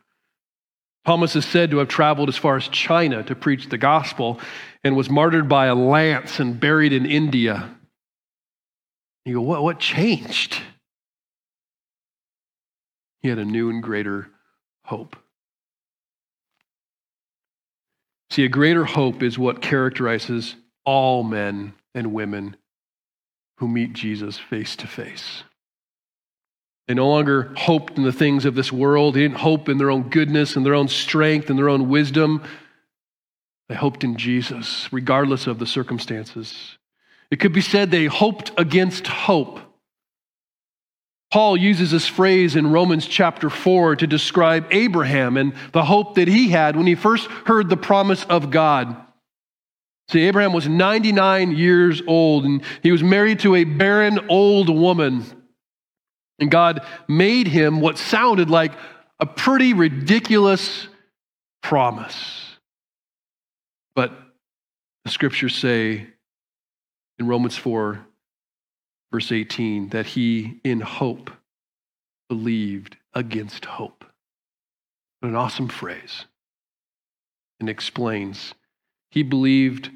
Thomas 1.05 1.35
is 1.35 1.45
said 1.45 1.71
to 1.71 1.77
have 1.77 1.87
traveled 1.87 2.29
as 2.29 2.37
far 2.37 2.57
as 2.57 2.67
China 2.67 3.23
to 3.23 3.35
preach 3.35 3.69
the 3.69 3.77
gospel 3.77 4.39
and 4.83 4.95
was 4.95 5.09
martyred 5.09 5.47
by 5.47 5.67
a 5.67 5.75
lance 5.75 6.39
and 6.39 6.59
buried 6.59 6.93
in 6.93 7.05
India. 7.05 7.75
You 9.23 9.35
go, 9.35 9.41
what, 9.41 9.63
what 9.63 9.79
changed? 9.79 10.61
He 13.21 13.29
had 13.29 13.39
a 13.39 13.45
new 13.45 13.69
and 13.69 13.81
greater 13.81 14.29
hope. 14.83 15.15
See, 18.31 18.43
a 18.43 18.49
greater 18.49 18.85
hope 18.85 19.23
is 19.23 19.39
what 19.39 19.61
characterizes 19.61 20.55
all 20.85 21.23
men 21.23 21.73
and 21.93 22.13
women 22.13 22.57
who 23.57 23.67
meet 23.67 23.93
Jesus 23.93 24.37
face 24.37 24.75
to 24.77 24.87
face. 24.87 25.43
They 26.87 26.93
no 26.93 27.09
longer 27.09 27.53
hoped 27.55 27.97
in 27.97 28.03
the 28.03 28.11
things 28.11 28.45
of 28.45 28.55
this 28.55 28.71
world. 28.71 29.15
They 29.15 29.21
didn't 29.21 29.39
hope 29.39 29.69
in 29.69 29.77
their 29.77 29.89
own 29.89 30.09
goodness 30.09 30.55
and 30.55 30.65
their 30.65 30.75
own 30.75 30.87
strength 30.87 31.49
and 31.49 31.57
their 31.57 31.69
own 31.69 31.89
wisdom. 31.89 32.43
They 33.69 33.75
hoped 33.75 34.03
in 34.03 34.17
Jesus, 34.17 34.87
regardless 34.91 35.47
of 35.47 35.57
the 35.57 35.65
circumstances. 35.65 36.77
It 37.31 37.39
could 37.39 37.53
be 37.53 37.61
said 37.61 37.89
they 37.89 38.05
hoped 38.05 38.51
against 38.57 39.07
hope. 39.07 39.59
Paul 41.31 41.57
uses 41.57 41.89
this 41.91 42.07
phrase 42.07 42.55
in 42.55 42.71
Romans 42.71 43.07
chapter 43.07 43.49
4 43.49 43.95
to 43.97 44.07
describe 44.07 44.67
Abraham 44.69 45.37
and 45.37 45.53
the 45.71 45.83
hope 45.83 46.15
that 46.15 46.27
he 46.27 46.49
had 46.49 46.75
when 46.75 46.85
he 46.85 46.95
first 46.95 47.25
heard 47.45 47.67
the 47.67 47.75
promise 47.75 48.23
of 48.25 48.51
God. 48.51 48.95
See, 50.09 50.21
Abraham 50.21 50.53
was 50.53 50.67
99 50.67 51.55
years 51.55 52.01
old 52.07 52.45
and 52.45 52.63
he 52.83 52.91
was 52.91 53.01
married 53.01 53.39
to 53.39 53.55
a 53.55 53.63
barren 53.63 54.27
old 54.29 54.69
woman. 54.69 55.25
And 56.39 56.51
God 56.51 56.85
made 57.07 57.47
him 57.47 57.81
what 57.81 57.97
sounded 57.97 58.49
like 58.49 58.73
a 59.19 59.25
pretty 59.25 59.73
ridiculous 59.73 60.87
promise. 61.63 62.57
But 63.95 64.11
the 65.05 65.11
scriptures 65.11 65.55
say 65.55 66.07
in 67.17 67.27
Romans 67.27 67.57
4, 67.57 68.05
verse 69.11 69.31
18, 69.31 69.89
that 69.89 70.05
he 70.05 70.59
in 70.63 70.81
hope 70.81 71.31
believed 72.27 72.97
against 73.13 73.65
hope. 73.65 74.03
What 75.19 75.29
an 75.29 75.35
awesome 75.35 75.69
phrase. 75.69 76.25
And 77.59 77.69
explains 77.69 78.53
he 79.15 79.23
believed 79.23 79.89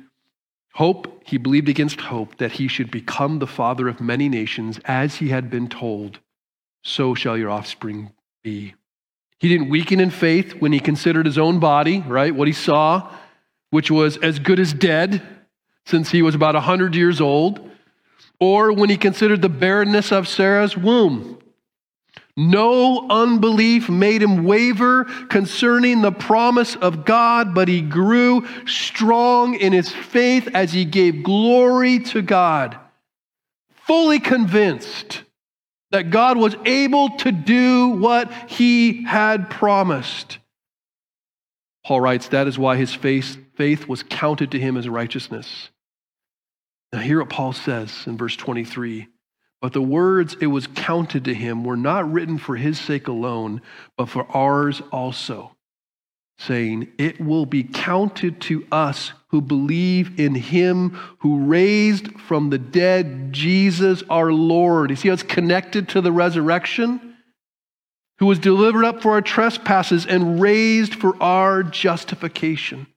hope, 0.76 1.22
he 1.26 1.38
believed 1.38 1.68
against 1.68 2.00
hope 2.00 2.38
that 2.38 2.54
he 2.54 2.70
should 2.70 2.90
become 2.90 3.40
the 3.40 3.48
father 3.48 3.90
of 3.90 4.00
many 4.00 4.30
nations 4.30 4.80
as 4.86 5.16
he 5.16 5.28
had 5.28 5.50
been 5.50 5.68
told, 5.68 6.20
so 6.84 7.14
shall 7.14 7.38
your 7.38 7.50
offspring 7.50 8.12
be. 8.44 8.74
He 9.38 9.50
didn't 9.50 9.70
weaken 9.70 10.00
in 10.00 10.10
faith 10.10 10.54
when 10.62 10.72
he 10.72 10.80
considered 10.80 11.26
his 11.26 11.38
own 11.38 11.60
body, 11.60 12.00
right? 12.08 12.34
What 12.34 12.48
he 12.48 12.54
saw, 12.54 13.12
which 13.72 13.92
was 13.92 14.16
as 14.18 14.40
good 14.40 14.58
as 14.60 14.72
dead 14.72 15.22
since 15.86 16.12
he 16.12 16.22
was 16.22 16.34
about 16.34 16.56
100 16.56 16.96
years 16.96 17.20
old, 17.20 17.70
or 18.40 18.72
when 18.72 18.90
he 18.90 18.96
considered 18.96 19.42
the 19.42 19.50
barrenness 19.50 20.14
of 20.14 20.30
Sarah's 20.30 20.78
womb. 20.78 21.39
No 22.42 23.06
unbelief 23.10 23.90
made 23.90 24.24
him 24.24 24.46
waver 24.46 25.04
concerning 25.28 26.02
the 26.02 26.14
promise 26.14 26.78
of 26.78 27.04
God, 27.04 27.54
but 27.54 27.68
he 27.68 27.82
grew 27.82 28.48
strong 28.66 29.56
in 29.56 29.74
his 29.74 29.92
faith 29.92 30.48
as 30.54 30.72
he 30.72 30.86
gave 30.86 31.22
glory 31.22 32.00
to 32.00 32.22
God, 32.22 32.80
fully 33.86 34.22
convinced 34.22 35.24
that 35.92 36.12
God 36.12 36.38
was 36.38 36.56
able 36.64 37.10
to 37.18 37.34
do 37.34 37.90
what 37.90 38.32
he 38.48 39.04
had 39.04 39.50
promised. 39.50 40.38
Paul 41.86 42.00
writes, 42.00 42.30
That 42.30 42.48
is 42.48 42.58
why 42.58 42.78
his 42.78 42.96
faith, 42.96 43.38
faith 43.56 43.90
was 43.90 44.02
counted 44.02 44.52
to 44.52 44.60
him 44.60 44.78
as 44.78 44.88
righteousness. 44.88 45.72
Now, 46.94 47.00
hear 47.00 47.20
what 47.20 47.30
Paul 47.30 47.52
says 47.52 48.06
in 48.08 48.16
verse 48.16 48.38
23 48.38 49.10
but 49.62 49.74
the 49.74 49.82
words 49.82 50.38
it 50.40 50.48
was 50.48 50.68
counted 50.68 51.26
to 51.26 51.34
him 51.34 51.64
were 51.64 51.78
not 51.78 52.12
written 52.12 52.38
for 52.38 52.56
his 52.56 52.80
sake 52.80 53.08
alone, 53.08 53.62
but 53.98 54.08
for 54.08 54.26
ours 54.36 54.82
also, 54.92 55.56
saying, 56.38 56.88
It 56.98 57.20
will 57.20 57.46
be 57.46 57.64
counted 57.64 58.40
to 58.42 58.66
us 58.72 59.12
who 59.28 59.42
believe 59.42 60.20
in 60.20 60.34
him 60.34 60.92
who 61.20 61.46
raised 61.46 62.20
from 62.22 62.50
the 62.50 62.58
dead 62.58 63.34
Jesus 63.34 64.02
our 64.10 64.32
Lord. 64.32 64.90
You 64.90 64.96
see 64.96 65.10
how 65.10 65.14
it's 65.14 65.24
connected 65.24 65.90
to 65.90 66.02
the 66.02 66.12
resurrection? 66.12 67.18
Who 68.20 68.26
was 68.26 68.40
delivered 68.40 68.86
up 68.86 69.02
for 69.02 69.12
our 69.12 69.22
trespasses 69.22 70.06
and 70.06 70.42
raised 70.42 70.96
for 70.96 71.22
our 71.22 71.64
justification. 71.64 72.88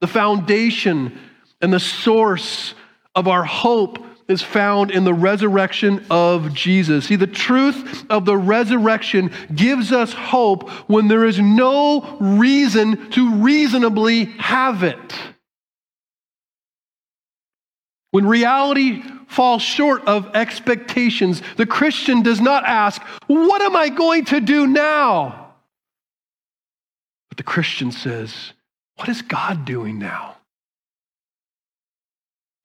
The 0.00 0.06
foundation 0.06 1.18
and 1.60 1.72
the 1.72 1.80
source 1.80 2.74
of 3.14 3.28
our 3.28 3.44
hope 3.44 4.05
is 4.28 4.42
found 4.42 4.90
in 4.90 5.04
the 5.04 5.14
resurrection 5.14 6.04
of 6.10 6.52
Jesus. 6.52 7.06
See, 7.06 7.16
the 7.16 7.26
truth 7.26 8.04
of 8.10 8.24
the 8.24 8.36
resurrection 8.36 9.30
gives 9.54 9.92
us 9.92 10.12
hope 10.12 10.68
when 10.88 11.08
there 11.08 11.24
is 11.24 11.38
no 11.38 12.16
reason 12.20 13.10
to 13.10 13.34
reasonably 13.36 14.24
have 14.24 14.82
it. 14.82 15.14
When 18.10 18.26
reality 18.26 19.02
falls 19.28 19.62
short 19.62 20.04
of 20.06 20.34
expectations, 20.34 21.42
the 21.56 21.66
Christian 21.66 22.22
does 22.22 22.40
not 22.40 22.64
ask, 22.64 23.02
What 23.26 23.62
am 23.62 23.76
I 23.76 23.90
going 23.90 24.24
to 24.26 24.40
do 24.40 24.66
now? 24.66 25.52
But 27.28 27.36
the 27.36 27.42
Christian 27.42 27.92
says, 27.92 28.52
What 28.96 29.08
is 29.08 29.22
God 29.22 29.64
doing 29.64 29.98
now? 29.98 30.35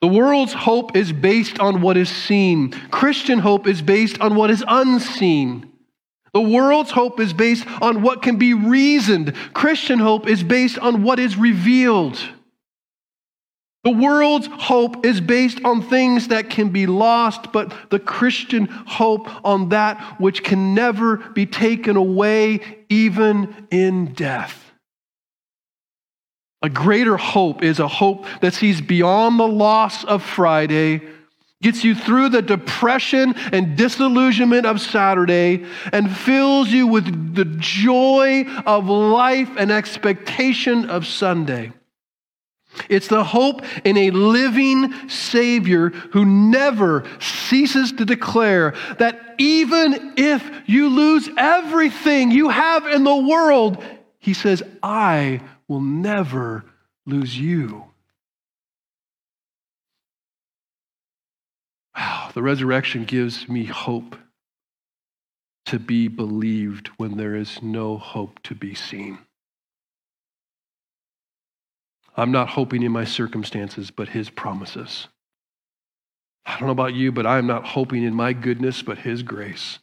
The 0.01 0.07
world's 0.07 0.53
hope 0.53 0.95
is 0.95 1.13
based 1.13 1.59
on 1.59 1.81
what 1.81 1.95
is 1.95 2.09
seen. 2.09 2.71
Christian 2.89 3.37
hope 3.37 3.67
is 3.67 3.83
based 3.83 4.19
on 4.19 4.35
what 4.35 4.49
is 4.49 4.63
unseen. 4.67 5.71
The 6.33 6.41
world's 6.41 6.91
hope 6.91 7.19
is 7.19 7.33
based 7.33 7.67
on 7.81 8.01
what 8.01 8.21
can 8.21 8.37
be 8.37 8.53
reasoned. 8.53 9.35
Christian 9.53 9.99
hope 9.99 10.27
is 10.27 10.43
based 10.43 10.79
on 10.79 11.03
what 11.03 11.19
is 11.19 11.37
revealed. 11.37 12.19
The 13.83 13.91
world's 13.91 14.47
hope 14.47 15.05
is 15.05 15.19
based 15.21 15.63
on 15.65 15.81
things 15.81 16.29
that 16.29 16.49
can 16.49 16.69
be 16.69 16.85
lost, 16.85 17.51
but 17.51 17.73
the 17.89 17.99
Christian 17.99 18.67
hope 18.67 19.27
on 19.45 19.69
that 19.69 20.19
which 20.19 20.43
can 20.43 20.73
never 20.73 21.17
be 21.17 21.45
taken 21.45 21.95
away, 21.95 22.59
even 22.89 23.67
in 23.71 24.13
death. 24.13 24.70
A 26.61 26.69
greater 26.69 27.17
hope 27.17 27.63
is 27.63 27.79
a 27.79 27.87
hope 27.87 28.25
that 28.41 28.53
sees 28.53 28.81
beyond 28.81 29.39
the 29.39 29.47
loss 29.47 30.03
of 30.03 30.23
Friday, 30.23 31.01
gets 31.61 31.83
you 31.83 31.95
through 31.95 32.29
the 32.29 32.41
depression 32.41 33.33
and 33.51 33.75
disillusionment 33.75 34.65
of 34.65 34.79
Saturday, 34.79 35.65
and 35.91 36.15
fills 36.15 36.69
you 36.69 36.87
with 36.87 37.35
the 37.35 37.45
joy 37.45 38.45
of 38.65 38.87
life 38.87 39.49
and 39.57 39.71
expectation 39.71 40.89
of 40.89 41.07
Sunday. 41.07 41.71
It's 42.89 43.07
the 43.07 43.23
hope 43.23 43.63
in 43.83 43.97
a 43.97 44.11
living 44.11 45.09
Savior 45.09 45.89
who 45.89 46.25
never 46.25 47.03
ceases 47.19 47.91
to 47.93 48.05
declare 48.05 48.75
that 48.97 49.35
even 49.37 50.13
if 50.15 50.47
you 50.67 50.89
lose 50.89 51.29
everything 51.37 52.31
you 52.31 52.49
have 52.49 52.85
in 52.85 53.03
the 53.03 53.15
world, 53.15 53.83
He 54.19 54.33
says, 54.35 54.61
I 54.83 55.41
will 55.71 55.79
never 55.79 56.65
lose 57.05 57.39
you. 57.39 57.85
Wow, 61.95 62.31
the 62.33 62.41
resurrection 62.41 63.05
gives 63.05 63.47
me 63.47 63.63
hope 63.63 64.17
to 65.67 65.79
be 65.79 66.09
believed 66.09 66.89
when 66.97 67.15
there 67.15 67.35
is 67.35 67.61
no 67.61 67.97
hope 67.97 68.43
to 68.43 68.53
be 68.53 68.75
seen. 68.75 69.19
I'm 72.17 72.33
not 72.33 72.49
hoping 72.49 72.83
in 72.83 72.91
my 72.91 73.05
circumstances, 73.05 73.91
but 73.91 74.09
His 74.09 74.29
promises. 74.29 75.07
I 76.45 76.59
don't 76.59 76.65
know 76.65 76.73
about 76.73 76.95
you, 76.95 77.13
but 77.13 77.25
I'm 77.25 77.47
not 77.47 77.65
hoping 77.65 78.03
in 78.03 78.13
my 78.13 78.33
goodness, 78.33 78.81
but 78.81 78.97
His 78.97 79.23
grace. 79.23 79.79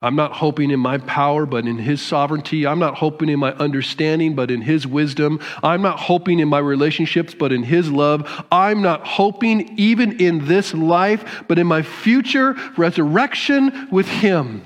I'm 0.00 0.14
not 0.14 0.32
hoping 0.32 0.70
in 0.70 0.78
my 0.78 0.98
power, 0.98 1.44
but 1.44 1.66
in 1.66 1.78
His 1.78 2.00
sovereignty. 2.00 2.66
I'm 2.66 2.78
not 2.78 2.98
hoping 2.98 3.28
in 3.28 3.40
my 3.40 3.52
understanding, 3.54 4.36
but 4.36 4.48
in 4.48 4.62
His 4.62 4.86
wisdom. 4.86 5.40
I'm 5.62 5.82
not 5.82 5.98
hoping 5.98 6.38
in 6.38 6.48
my 6.48 6.60
relationships, 6.60 7.34
but 7.34 7.52
in 7.52 7.64
His 7.64 7.90
love. 7.90 8.44
I'm 8.52 8.80
not 8.80 9.04
hoping 9.04 9.76
even 9.76 10.20
in 10.20 10.46
this 10.46 10.72
life, 10.72 11.42
but 11.48 11.58
in 11.58 11.66
my 11.66 11.82
future 11.82 12.54
resurrection 12.76 13.88
with 13.90 14.06
Him. 14.06 14.64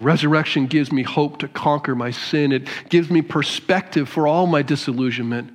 Resurrection 0.00 0.66
gives 0.66 0.90
me 0.90 1.02
hope 1.02 1.38
to 1.40 1.48
conquer 1.48 1.94
my 1.94 2.10
sin. 2.10 2.50
It 2.50 2.66
gives 2.88 3.10
me 3.10 3.20
perspective 3.20 4.08
for 4.08 4.26
all 4.26 4.46
my 4.46 4.62
disillusionment. 4.62 5.52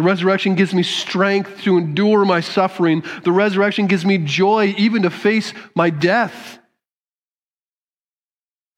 The 0.00 0.06
resurrection 0.06 0.54
gives 0.54 0.72
me 0.72 0.82
strength 0.82 1.60
to 1.64 1.76
endure 1.76 2.24
my 2.24 2.40
suffering. 2.40 3.04
The 3.22 3.32
resurrection 3.32 3.86
gives 3.86 4.06
me 4.06 4.16
joy 4.16 4.74
even 4.78 5.02
to 5.02 5.10
face 5.10 5.52
my 5.74 5.90
death. 5.90 6.58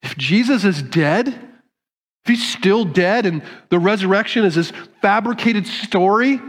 If 0.03 0.17
Jesus 0.17 0.65
is 0.65 0.83
dead, 0.83 1.29
if 1.29 2.27
he's 2.27 2.53
still 2.53 2.85
dead 2.85 3.25
and 3.25 3.45
the 3.69 3.79
resurrection 3.79 4.45
is 4.45 4.57
this 4.57 4.73
fabricated 5.01 5.69
story, 5.69 6.41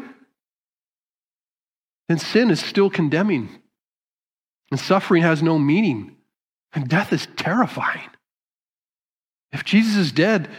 then 2.09 2.17
sin 2.17 2.49
is 2.49 2.59
still 2.59 2.89
condemning. 2.89 3.49
And 4.71 4.79
suffering 4.79 5.21
has 5.21 5.43
no 5.43 5.59
meaning. 5.59 6.15
And 6.73 6.89
death 6.89 7.13
is 7.13 7.27
terrifying. 7.35 8.09
If 9.51 9.65
Jesus 9.65 9.97
is 9.97 10.11
dead, 10.11 10.49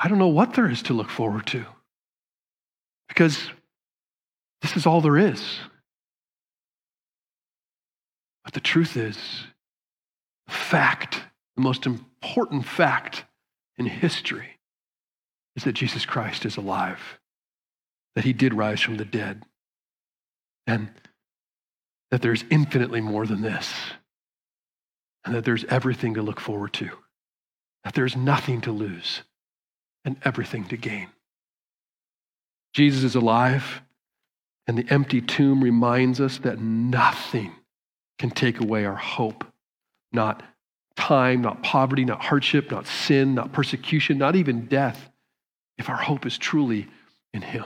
I 0.00 0.08
don't 0.08 0.18
know 0.18 0.28
what 0.28 0.54
there 0.54 0.70
is 0.70 0.80
to 0.84 0.94
look 0.94 1.10
forward 1.10 1.46
to. 1.48 1.66
Because 3.08 3.50
this 4.62 4.76
is 4.76 4.86
all 4.86 5.00
there 5.00 5.16
is. 5.16 5.58
But 8.44 8.54
the 8.54 8.60
truth 8.60 8.96
is, 8.96 9.18
the 10.46 10.52
fact, 10.52 11.22
the 11.56 11.62
most 11.62 11.86
important 11.86 12.64
fact 12.64 13.24
in 13.76 13.86
history 13.86 14.58
is 15.56 15.64
that 15.64 15.72
Jesus 15.72 16.06
Christ 16.06 16.44
is 16.44 16.56
alive, 16.56 17.18
that 18.14 18.24
he 18.24 18.32
did 18.32 18.54
rise 18.54 18.80
from 18.80 18.96
the 18.96 19.04
dead, 19.04 19.42
and 20.66 20.88
that 22.10 22.22
there's 22.22 22.44
infinitely 22.50 23.00
more 23.00 23.26
than 23.26 23.42
this, 23.42 23.74
and 25.24 25.34
that 25.34 25.44
there's 25.44 25.64
everything 25.64 26.14
to 26.14 26.22
look 26.22 26.40
forward 26.40 26.72
to, 26.74 26.90
that 27.84 27.94
there's 27.94 28.16
nothing 28.16 28.60
to 28.62 28.72
lose, 28.72 29.22
and 30.04 30.16
everything 30.24 30.64
to 30.68 30.76
gain. 30.76 31.08
Jesus 32.74 33.02
is 33.02 33.14
alive, 33.14 33.82
and 34.66 34.78
the 34.78 34.92
empty 34.92 35.20
tomb 35.20 35.62
reminds 35.62 36.20
us 36.20 36.38
that 36.38 36.60
nothing 36.60 37.52
can 38.18 38.30
take 38.30 38.60
away 38.60 38.84
our 38.84 38.96
hope. 38.96 39.44
Not 40.12 40.42
time, 40.96 41.42
not 41.42 41.62
poverty, 41.62 42.04
not 42.04 42.22
hardship, 42.22 42.70
not 42.70 42.86
sin, 42.86 43.34
not 43.34 43.52
persecution, 43.52 44.18
not 44.18 44.36
even 44.36 44.66
death, 44.66 45.08
if 45.78 45.88
our 45.88 45.96
hope 45.96 46.26
is 46.26 46.36
truly 46.36 46.88
in 47.32 47.42
Him. 47.42 47.64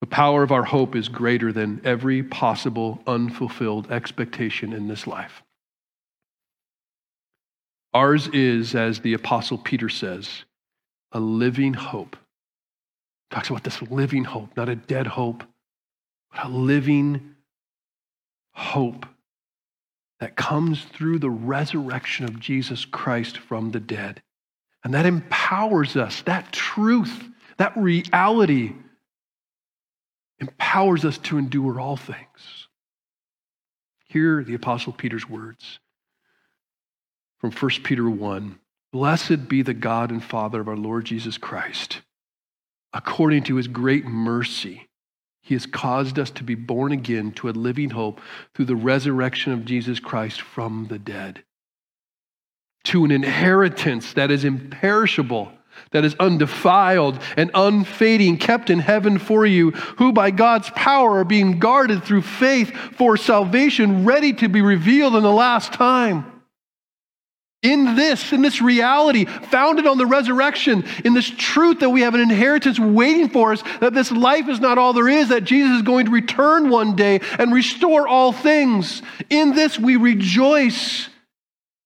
The 0.00 0.06
power 0.06 0.42
of 0.42 0.52
our 0.52 0.64
hope 0.64 0.94
is 0.94 1.08
greater 1.08 1.52
than 1.52 1.80
every 1.84 2.22
possible 2.22 3.00
unfulfilled 3.06 3.90
expectation 3.90 4.72
in 4.72 4.88
this 4.88 5.06
life. 5.06 5.42
Ours 7.94 8.28
is, 8.28 8.74
as 8.74 9.00
the 9.00 9.14
Apostle 9.14 9.56
Peter 9.56 9.88
says, 9.88 10.44
a 11.12 11.20
living 11.20 11.72
hope. 11.72 12.16
Talks 13.30 13.50
about 13.50 13.64
this 13.64 13.82
living 13.82 14.24
hope, 14.24 14.56
not 14.56 14.68
a 14.68 14.76
dead 14.76 15.06
hope, 15.06 15.44
but 16.32 16.46
a 16.46 16.48
living 16.48 17.34
hope 18.52 19.06
that 20.20 20.36
comes 20.36 20.84
through 20.84 21.18
the 21.18 21.30
resurrection 21.30 22.24
of 22.24 22.40
Jesus 22.40 22.84
Christ 22.84 23.36
from 23.38 23.70
the 23.70 23.80
dead. 23.80 24.22
And 24.84 24.94
that 24.94 25.06
empowers 25.06 25.96
us, 25.96 26.22
that 26.22 26.52
truth, 26.52 27.24
that 27.58 27.76
reality 27.76 28.72
empowers 30.38 31.04
us 31.04 31.18
to 31.18 31.38
endure 31.38 31.80
all 31.80 31.96
things. 31.96 32.68
Hear 34.08 34.44
the 34.44 34.54
Apostle 34.54 34.92
Peter's 34.92 35.28
words 35.28 35.80
from 37.38 37.52
1 37.52 37.70
Peter 37.82 38.08
1 38.08 38.58
Blessed 38.92 39.48
be 39.48 39.60
the 39.60 39.74
God 39.74 40.10
and 40.10 40.24
Father 40.24 40.60
of 40.60 40.68
our 40.68 40.76
Lord 40.76 41.04
Jesus 41.04 41.36
Christ. 41.36 42.00
According 42.92 43.44
to 43.44 43.56
his 43.56 43.68
great 43.68 44.04
mercy, 44.04 44.88
he 45.42 45.54
has 45.54 45.66
caused 45.66 46.18
us 46.18 46.30
to 46.30 46.44
be 46.44 46.54
born 46.54 46.92
again 46.92 47.32
to 47.32 47.48
a 47.48 47.50
living 47.50 47.90
hope 47.90 48.20
through 48.54 48.64
the 48.64 48.76
resurrection 48.76 49.52
of 49.52 49.64
Jesus 49.64 50.00
Christ 50.00 50.40
from 50.40 50.86
the 50.88 50.98
dead, 50.98 51.44
to 52.84 53.04
an 53.04 53.10
inheritance 53.10 54.12
that 54.14 54.30
is 54.30 54.44
imperishable 54.44 55.52
that 55.92 56.04
is 56.04 56.14
undefiled 56.18 57.20
and 57.36 57.50
unfading, 57.54 58.38
kept 58.38 58.70
in 58.70 58.78
heaven 58.78 59.18
for 59.18 59.46
you, 59.46 59.70
who 59.70 60.12
by 60.12 60.30
God's 60.30 60.70
power 60.70 61.18
are 61.18 61.24
being 61.24 61.58
guarded 61.58 62.04
through 62.04 62.22
faith 62.22 62.74
for 62.96 63.16
salvation, 63.16 64.04
ready 64.04 64.32
to 64.34 64.48
be 64.48 64.62
revealed 64.62 65.16
in 65.16 65.22
the 65.22 65.32
last 65.32 65.72
time. 65.72 66.35
In 67.62 67.96
this, 67.96 68.32
in 68.32 68.42
this 68.42 68.60
reality, 68.60 69.24
founded 69.24 69.86
on 69.86 69.98
the 69.98 70.06
resurrection, 70.06 70.84
in 71.04 71.14
this 71.14 71.28
truth 71.28 71.80
that 71.80 71.90
we 71.90 72.02
have 72.02 72.14
an 72.14 72.20
inheritance 72.20 72.78
waiting 72.78 73.28
for 73.28 73.52
us, 73.52 73.62
that 73.80 73.94
this 73.94 74.12
life 74.12 74.48
is 74.48 74.60
not 74.60 74.78
all 74.78 74.92
there 74.92 75.08
is, 75.08 75.30
that 75.30 75.44
Jesus 75.44 75.76
is 75.76 75.82
going 75.82 76.06
to 76.06 76.12
return 76.12 76.68
one 76.68 76.94
day 76.94 77.20
and 77.38 77.52
restore 77.52 78.06
all 78.06 78.32
things. 78.32 79.02
In 79.30 79.54
this 79.54 79.78
we 79.78 79.96
rejoice. 79.96 81.08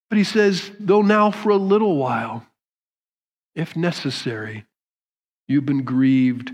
But 0.09 0.17
he 0.17 0.23
says, 0.25 0.69
though 0.79 1.01
now 1.01 1.31
for 1.31 1.49
a 1.49 1.57
little 1.57 1.95
while, 1.95 2.45
if 3.55 3.75
necessary, 3.75 4.65
you've 5.47 5.65
been 5.65 5.83
grieved 5.83 6.51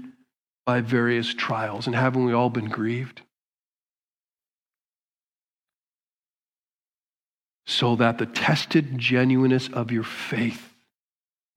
by 0.65 0.81
various 0.81 1.33
trials. 1.33 1.87
And 1.87 1.95
haven't 1.95 2.23
we 2.23 2.33
all 2.33 2.49
been 2.49 2.69
grieved? 2.69 3.23
So 7.67 7.97
that 7.97 8.17
the 8.17 8.25
tested 8.25 8.97
genuineness 8.97 9.67
of 9.67 9.91
your 9.91 10.03
faith, 10.03 10.73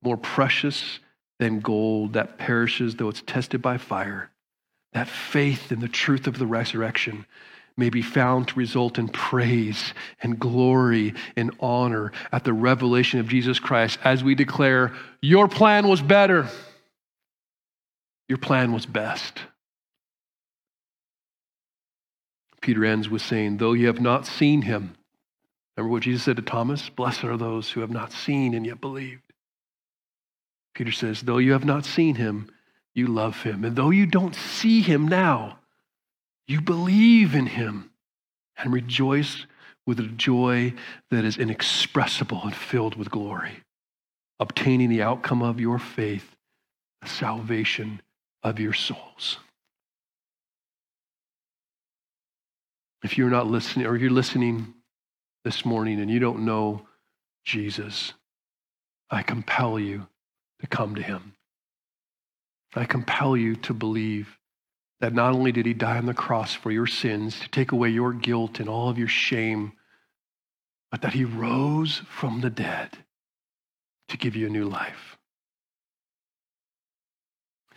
more 0.03 0.17
precious 0.17 0.99
than 1.39 1.61
gold 1.61 2.13
that 2.13 2.37
perishes 2.37 2.95
though 2.95 3.09
it's 3.09 3.23
tested 3.25 3.61
by 3.61 3.77
fire, 3.77 4.29
that 4.93 5.07
faith 5.07 5.71
in 5.71 5.79
the 5.79 5.87
truth 5.87 6.27
of 6.27 6.37
the 6.37 6.45
resurrection 6.45 7.25
may 7.77 7.89
be 7.89 8.01
found 8.01 8.49
to 8.49 8.59
result 8.59 8.99
in 8.99 9.07
praise 9.07 9.93
and 10.21 10.37
glory 10.37 11.13
and 11.35 11.55
honor 11.59 12.11
at 12.31 12.43
the 12.43 12.53
revelation 12.53 13.19
of 13.19 13.29
Jesus 13.29 13.57
Christ 13.57 13.97
as 14.03 14.23
we 14.23 14.35
declare, 14.35 14.93
Your 15.21 15.47
plan 15.47 15.87
was 15.87 16.01
better. 16.01 16.47
Your 18.27 18.37
plan 18.37 18.73
was 18.73 18.85
best. 18.85 19.39
Peter 22.61 22.85
ends 22.85 23.09
with 23.09 23.21
saying, 23.21 23.57
Though 23.57 23.73
you 23.73 23.87
have 23.87 24.01
not 24.01 24.27
seen 24.27 24.61
him, 24.61 24.95
remember 25.81 25.93
what 25.93 26.03
Jesus 26.03 26.23
said 26.23 26.35
to 26.35 26.43
Thomas? 26.43 26.89
Blessed 26.89 27.23
are 27.23 27.37
those 27.37 27.71
who 27.71 27.81
have 27.81 27.89
not 27.89 28.11
seen 28.11 28.53
and 28.53 28.65
yet 28.65 28.79
believed. 28.79 29.23
Peter 30.75 30.91
says, 30.91 31.21
Though 31.21 31.39
you 31.39 31.53
have 31.53 31.65
not 31.65 31.85
seen 31.85 32.15
him, 32.15 32.51
you 32.93 33.07
love 33.07 33.41
him. 33.41 33.65
And 33.65 33.75
though 33.75 33.89
you 33.89 34.05
don't 34.05 34.35
see 34.35 34.81
him 34.81 35.07
now, 35.07 35.57
you 36.47 36.61
believe 36.61 37.33
in 37.33 37.47
him 37.47 37.89
and 38.57 38.71
rejoice 38.71 39.47
with 39.87 39.99
a 39.99 40.03
joy 40.03 40.73
that 41.09 41.25
is 41.25 41.37
inexpressible 41.37 42.41
and 42.43 42.55
filled 42.55 42.95
with 42.95 43.09
glory, 43.09 43.63
obtaining 44.39 44.89
the 44.89 45.01
outcome 45.01 45.41
of 45.41 45.59
your 45.59 45.79
faith, 45.79 46.35
the 47.01 47.09
salvation 47.09 48.01
of 48.43 48.59
your 48.59 48.73
souls. 48.73 49.37
If 53.03 53.17
you're 53.17 53.31
not 53.31 53.47
listening, 53.47 53.87
or 53.87 53.95
you're 53.95 54.11
listening 54.11 54.75
this 55.43 55.65
morning 55.65 55.99
and 55.99 56.09
you 56.09 56.19
don't 56.19 56.45
know 56.45 56.87
Jesus, 57.45 58.13
I 59.09 59.23
compel 59.23 59.79
you 59.79 60.07
to 60.59 60.67
come 60.67 60.95
to 60.95 61.01
him. 61.01 61.33
I 62.75 62.85
compel 62.85 63.35
you 63.35 63.55
to 63.57 63.73
believe 63.73 64.37
that 65.01 65.13
not 65.13 65.33
only 65.33 65.51
did 65.51 65.65
he 65.65 65.73
die 65.73 65.97
on 65.97 66.05
the 66.05 66.13
cross 66.13 66.53
for 66.53 66.71
your 66.71 66.87
sins, 66.87 67.39
to 67.39 67.49
take 67.49 67.71
away 67.71 67.89
your 67.89 68.13
guilt 68.13 68.59
and 68.59 68.69
all 68.69 68.87
of 68.87 68.97
your 68.97 69.07
shame, 69.07 69.73
but 70.91 71.01
that 71.01 71.13
he 71.13 71.25
rose 71.25 72.01
from 72.07 72.41
the 72.41 72.49
dead 72.49 72.89
to 74.09 74.17
give 74.17 74.35
you 74.35 74.45
a 74.45 74.49
new 74.49 74.65
life. 74.65 75.17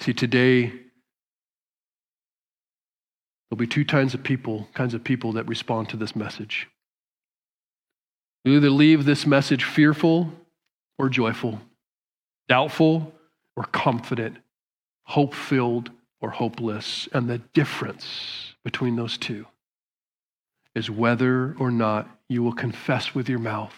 See, 0.01 0.13
today, 0.13 0.67
there'll 3.49 3.57
be 3.57 3.67
two 3.67 3.85
kinds 3.87 4.13
of 4.13 4.23
people, 4.23 4.69
kinds 4.75 4.93
of 4.93 5.03
people 5.03 5.33
that 5.33 5.49
respond 5.49 5.89
to 5.89 5.97
this 5.97 6.15
message. 6.15 6.69
You 8.45 8.57
either 8.57 8.71
leave 8.71 9.05
this 9.05 9.27
message 9.27 9.65
fearful 9.65 10.31
or 10.99 11.09
joyful, 11.09 11.61
doubtful 12.49 13.13
or 13.57 13.65
confident, 13.65 14.37
hope 15.05 15.35
filled 15.35 15.91
or 16.21 16.31
hopeless. 16.31 17.09
And 17.13 17.29
the 17.29 17.39
difference 17.39 18.55
between 18.63 18.97
those 18.97 19.17
two 19.17 19.47
is 20.75 20.91
whether 20.91 21.55
or 21.59 21.71
not 21.71 22.09
you 22.29 22.43
will 22.43 22.53
confess 22.53 23.15
with 23.15 23.29
your 23.29 23.39
mouth 23.39 23.75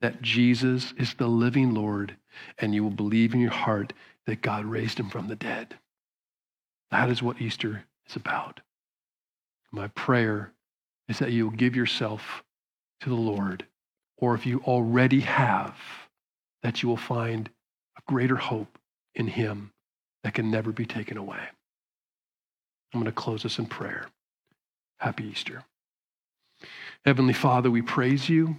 that 0.00 0.20
Jesus 0.20 0.92
is 0.96 1.14
the 1.14 1.28
living 1.28 1.74
Lord 1.74 2.16
and 2.58 2.74
you 2.74 2.82
will 2.82 2.90
believe 2.90 3.34
in 3.34 3.40
your 3.40 3.50
heart 3.50 3.92
that 4.26 4.42
God 4.42 4.64
raised 4.64 4.98
him 4.98 5.10
from 5.10 5.28
the 5.28 5.36
dead. 5.36 5.76
That 6.90 7.08
is 7.08 7.22
what 7.22 7.40
Easter 7.40 7.84
is 8.08 8.16
about. 8.16 8.60
My 9.70 9.88
prayer 9.88 10.52
is 11.08 11.18
that 11.18 11.32
you 11.32 11.44
will 11.44 11.56
give 11.56 11.76
yourself 11.76 12.42
to 13.00 13.08
the 13.08 13.14
Lord, 13.14 13.66
or 14.18 14.34
if 14.34 14.46
you 14.46 14.60
already 14.60 15.20
have, 15.20 15.76
that 16.62 16.82
you 16.82 16.88
will 16.88 16.96
find 16.96 17.50
a 17.98 18.02
greater 18.06 18.36
hope 18.36 18.78
in 19.14 19.26
him 19.26 19.72
that 20.22 20.34
can 20.34 20.50
never 20.50 20.72
be 20.72 20.86
taken 20.86 21.16
away. 21.16 21.40
I'm 22.92 23.00
going 23.00 23.04
to 23.06 23.12
close 23.12 23.44
us 23.44 23.58
in 23.58 23.66
prayer. 23.66 24.06
Happy 24.98 25.24
Easter. 25.24 25.64
Heavenly 27.04 27.32
Father, 27.32 27.70
we 27.70 27.82
praise 27.82 28.28
you. 28.28 28.56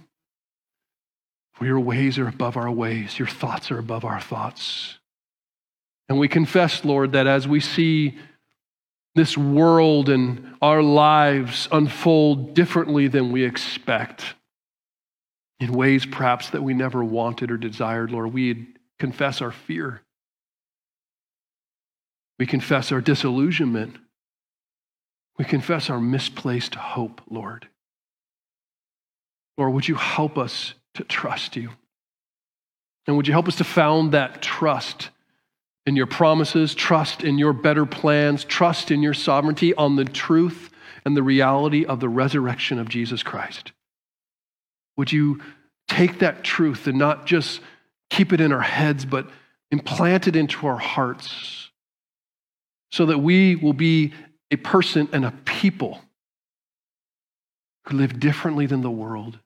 For 1.54 1.66
your 1.66 1.80
ways 1.80 2.18
are 2.18 2.28
above 2.28 2.56
our 2.56 2.70
ways, 2.70 3.18
your 3.18 3.28
thoughts 3.28 3.70
are 3.70 3.78
above 3.78 4.04
our 4.04 4.20
thoughts. 4.20 4.98
And 6.08 6.18
we 6.18 6.28
confess, 6.28 6.84
Lord, 6.84 7.12
that 7.12 7.26
as 7.26 7.46
we 7.48 7.60
see 7.60 8.18
this 9.14 9.38
world 9.38 10.08
and 10.08 10.56
our 10.60 10.82
lives 10.82 11.68
unfold 11.70 12.54
differently 12.54 13.06
than 13.06 13.30
we 13.30 13.44
expect, 13.44 14.34
in 15.60 15.72
ways 15.72 16.04
perhaps 16.04 16.50
that 16.50 16.62
we 16.62 16.74
never 16.74 17.02
wanted 17.02 17.50
or 17.50 17.56
desired, 17.56 18.10
Lord, 18.10 18.32
we 18.32 18.68
confess 18.98 19.40
our 19.40 19.52
fear. 19.52 20.02
We 22.38 22.46
confess 22.46 22.90
our 22.92 23.00
disillusionment. 23.00 23.96
We 25.38 25.44
confess 25.44 25.90
our 25.90 26.00
misplaced 26.00 26.74
hope, 26.74 27.20
Lord. 27.30 27.68
Lord, 29.56 29.72
would 29.72 29.88
you 29.88 29.94
help 29.94 30.36
us 30.36 30.74
to 30.94 31.04
trust 31.04 31.56
you? 31.56 31.70
And 33.06 33.16
would 33.16 33.26
you 33.26 33.32
help 33.32 33.48
us 33.48 33.56
to 33.56 33.64
found 33.64 34.12
that 34.12 34.42
trust 34.42 35.10
in 35.86 35.96
your 35.96 36.06
promises, 36.06 36.74
trust 36.74 37.22
in 37.22 37.38
your 37.38 37.52
better 37.52 37.84
plans, 37.84 38.44
trust 38.44 38.90
in 38.90 39.02
your 39.02 39.14
sovereignty 39.14 39.74
on 39.74 39.96
the 39.96 40.04
truth 40.04 40.70
and 41.04 41.16
the 41.16 41.22
reality 41.22 41.84
of 41.84 42.00
the 42.00 42.08
resurrection 42.08 42.78
of 42.78 42.88
Jesus 42.88 43.22
Christ? 43.22 43.72
Would 44.96 45.12
you 45.12 45.40
take 45.88 46.20
that 46.20 46.44
truth 46.44 46.86
and 46.86 46.98
not 46.98 47.26
just 47.26 47.60
keep 48.10 48.32
it 48.32 48.40
in 48.40 48.52
our 48.52 48.60
heads, 48.60 49.04
but 49.04 49.28
implant 49.70 50.28
it 50.28 50.36
into 50.36 50.66
our 50.66 50.78
hearts 50.78 51.70
so 52.92 53.06
that 53.06 53.18
we 53.18 53.56
will 53.56 53.72
be 53.72 54.12
a 54.50 54.56
person 54.56 55.08
and 55.12 55.24
a 55.24 55.32
people 55.44 56.00
who 57.86 57.96
live 57.96 58.20
differently 58.20 58.66
than 58.66 58.82
the 58.82 58.90
world, 58.90 59.38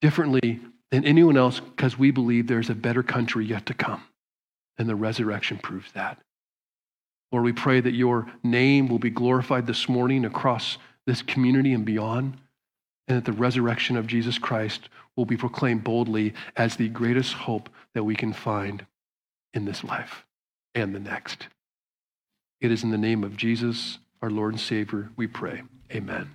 differently 0.00 0.60
than 0.90 1.04
anyone 1.04 1.36
else, 1.36 1.60
because 1.60 1.98
we 1.98 2.10
believe 2.10 2.46
there's 2.46 2.70
a 2.70 2.74
better 2.74 3.02
country 3.02 3.44
yet 3.44 3.66
to 3.66 3.74
come. 3.74 4.02
And 4.76 4.88
the 4.88 4.94
resurrection 4.94 5.58
proves 5.58 5.90
that. 5.92 6.18
Lord, 7.32 7.44
we 7.44 7.52
pray 7.52 7.80
that 7.80 7.94
your 7.94 8.30
name 8.42 8.88
will 8.88 8.98
be 8.98 9.10
glorified 9.10 9.66
this 9.66 9.88
morning 9.88 10.24
across 10.24 10.78
this 11.06 11.22
community 11.22 11.72
and 11.72 11.84
beyond, 11.84 12.36
and 13.08 13.16
that 13.16 13.24
the 13.24 13.32
resurrection 13.32 13.96
of 13.96 14.06
Jesus 14.06 14.38
Christ 14.38 14.88
will 15.16 15.24
be 15.24 15.36
proclaimed 15.36 15.82
boldly 15.82 16.34
as 16.56 16.76
the 16.76 16.88
greatest 16.88 17.32
hope 17.32 17.68
that 17.94 18.04
we 18.04 18.14
can 18.14 18.32
find 18.32 18.86
in 19.54 19.64
this 19.64 19.82
life 19.82 20.24
and 20.74 20.94
the 20.94 21.00
next. 21.00 21.48
It 22.60 22.70
is 22.70 22.82
in 22.82 22.90
the 22.90 22.98
name 22.98 23.24
of 23.24 23.36
Jesus, 23.36 23.98
our 24.22 24.30
Lord 24.30 24.52
and 24.52 24.60
Savior, 24.60 25.10
we 25.16 25.26
pray. 25.26 25.62
Amen. 25.92 26.28